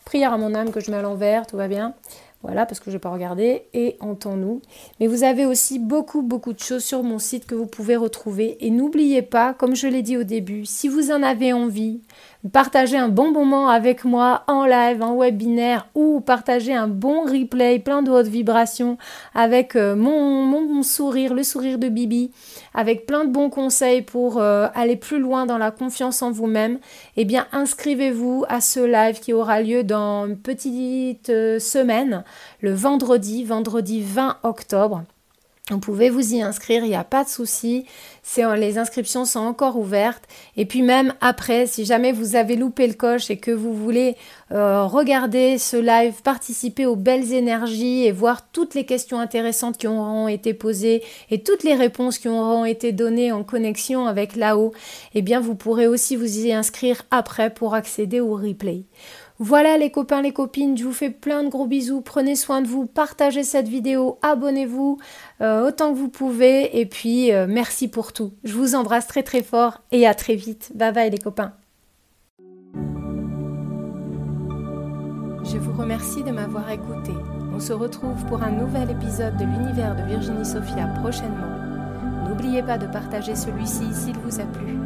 prière 0.05 0.33
à 0.33 0.39
mon 0.39 0.55
âme 0.55 0.71
que 0.71 0.81
je 0.81 0.91
mets 0.91 0.97
à 0.99 1.03
l'envers, 1.03 1.47
tout 1.47 1.57
va 1.57 1.69
bien. 1.69 1.95
Voilà, 2.43 2.67
parce 2.67 2.81
que 2.81 2.91
je 2.91 2.97
n'ai 2.97 3.01
pas 3.01 3.11
regardé, 3.11 3.67
et 3.73 3.97
entends-nous. 4.01 4.63
Mais 4.99 5.07
vous 5.07 5.23
avez 5.23 5.47
aussi 5.47 5.79
beaucoup, 5.79 6.23
beaucoup 6.23 6.53
de 6.53 6.59
choses 6.59 6.83
sur 6.83 7.05
mon 7.05 7.21
site 7.21 7.47
que 7.47 7.55
vous 7.55 7.67
pouvez 7.67 7.95
retrouver. 7.95 8.57
Et 8.67 8.71
n'oubliez 8.71 9.23
pas, 9.23 9.55
comme 9.55 9.77
je 9.77 9.87
l'ai 9.87 10.03
dit 10.03 10.17
au 10.17 10.25
début, 10.25 10.67
si 10.67 10.89
vous 10.89 11.13
en 11.13 11.23
avez 11.23 11.53
envie, 11.53 12.01
partager 12.51 12.97
un 12.97 13.09
bon 13.09 13.31
moment 13.31 13.69
avec 13.69 14.05
moi 14.05 14.43
en 14.49 14.67
live, 14.67 15.01
en 15.03 15.17
webinaire 15.17 15.87
ou 15.95 16.21
partager 16.21 16.75
un 16.75 16.89
bon 16.89 17.23
replay 17.25 17.79
plein 17.79 18.03
de 18.03 18.11
hautes 18.11 18.27
vibrations 18.27 18.99
avec 19.35 19.77
euh, 19.77 19.95
mon, 19.95 20.45
mon, 20.45 20.83
sourire, 20.83 21.35
le 21.35 21.45
sourire 21.45 21.79
de 21.79 21.89
Bibi, 21.89 22.33
avec 22.75 23.07
plein 23.07 23.25
de 23.25 23.31
bons 23.31 23.51
conseils 23.51 24.03
pour 24.03 24.39
euh, 24.39 24.67
aller 24.75 24.97
plus 24.97 25.21
loin 25.21 25.47
dans 25.47 25.59
la 25.59 25.71
confiance 25.71 26.23
en 26.23 26.33
vous-même, 26.33 26.79
eh 27.17 27.25
bien 27.25 27.47
inscrivez-vous 27.53 28.45
à 28.49 28.61
ce 28.61 28.81
live 28.81 29.21
qui 29.21 29.33
aura 29.33 29.61
lieu 29.61 29.85
dans 29.85 30.27
une 30.27 30.37
petite 30.37 31.31
euh, 31.31 31.61
semaine, 31.61 32.25
le 32.61 32.73
vendredi, 32.73 33.45
vendredi 33.45 34.03
20 34.03 34.39
octobre. 34.43 35.05
Vous 35.71 35.79
pouvez 35.79 36.11
vous 36.11 36.35
y 36.35 36.43
inscrire, 36.43 36.85
il 36.85 36.89
n'y 36.89 36.97
a 36.97 37.05
pas 37.05 37.23
de 37.23 37.29
souci. 37.29 37.87
Les 38.37 38.79
inscriptions 38.79 39.25
sont 39.25 39.39
encore 39.39 39.79
ouvertes. 39.79 40.25
Et 40.57 40.67
puis 40.67 40.83
même 40.83 41.15
après, 41.21 41.69
si 41.69 41.85
jamais 41.85 42.11
vous 42.11 42.35
avez 42.35 42.57
loupé 42.57 42.89
le 42.89 42.95
coche 42.95 43.31
et 43.31 43.37
que 43.37 43.53
vous 43.53 43.73
voulez 43.73 44.17
euh, 44.51 44.85
regarder 44.87 45.59
ce 45.59 45.77
live, 45.77 46.21
participer 46.23 46.85
aux 46.85 46.97
belles 46.97 47.33
énergies 47.33 48.05
et 48.05 48.11
voir 48.11 48.51
toutes 48.51 48.75
les 48.75 48.85
questions 48.85 49.21
intéressantes 49.21 49.79
qui 49.79 49.87
auront 49.87 50.27
été 50.27 50.53
posées 50.53 51.05
et 51.31 51.45
toutes 51.45 51.63
les 51.63 51.77
réponses 51.77 52.19
qui 52.19 52.29
auront 52.29 52.65
été 52.65 52.91
données 52.91 53.31
en 53.31 53.45
connexion 53.45 54.09
avec 54.09 54.35
là-haut, 54.35 54.73
eh 55.15 55.23
bien 55.23 55.39
vous 55.39 55.55
pourrez 55.55 55.87
aussi 55.87 56.17
vous 56.17 56.39
y 56.39 56.53
inscrire 56.53 57.03
après 57.13 57.51
pour 57.55 57.77
accéder 57.77 58.19
au 58.19 58.35
replay. 58.35 58.83
Voilà 59.45 59.77
les 59.77 59.91
copains, 59.91 60.23
les 60.23 60.33
copines, 60.33 60.79
je 60.79 60.85
vous 60.85 60.93
fais 60.93 61.11
plein 61.11 61.43
de 61.43 61.49
gros 61.49 61.67
bisous, 61.67 62.01
prenez 62.01 62.37
soin 62.37 62.63
de 62.63 62.69
vous, 62.69 62.87
partagez 62.87 63.43
cette 63.43 63.67
vidéo, 63.67 64.21
abonnez-vous 64.23 64.99
euh, 65.41 65.67
autant 65.67 65.93
que 65.93 65.99
vous 65.99 66.09
pouvez 66.09 66.79
et 66.79 66.87
puis 66.87 67.33
euh, 67.33 67.49
merci 67.49 67.89
pour 67.89 68.13
tout. 68.13 68.35
Je 68.45 68.55
vous 68.55 68.77
embrasse 68.77 69.09
très 69.09 69.25
très 69.25 69.43
fort 69.43 69.83
et 69.91 70.07
à 70.07 70.15
très 70.15 70.37
vite. 70.37 70.71
Bye 70.77 70.93
bye 70.93 71.11
les 71.11 71.19
copains. 71.19 71.55
Je 75.43 75.59
vous 75.59 75.77
remercie 75.77 76.23
de 76.23 76.31
m'avoir 76.31 76.71
écouté. 76.71 77.11
On 77.53 77.59
se 77.59 77.73
retrouve 77.73 78.25
pour 78.27 78.45
un 78.45 78.53
nouvel 78.53 78.93
épisode 78.93 79.37
de 79.39 79.45
l'univers 79.45 79.97
de 79.97 80.03
Virginie 80.05 80.47
Sophia 80.47 80.87
prochainement. 81.03 82.29
N'oubliez 82.29 82.63
pas 82.63 82.79
de 82.79 82.87
partager 82.87 83.35
celui-ci 83.35 83.93
s'il 83.93 84.17
vous 84.19 84.39
a 84.39 84.45
plu. 84.45 84.79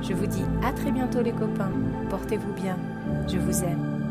Je 0.00 0.14
vous 0.14 0.26
dis 0.26 0.44
à 0.66 0.72
très 0.72 0.90
bientôt 0.90 1.20
les 1.20 1.32
copains. 1.32 1.72
Portez-vous 2.08 2.54
bien. 2.54 2.78
Je 3.28 3.38
vous 3.38 3.64
aime. 3.64 4.03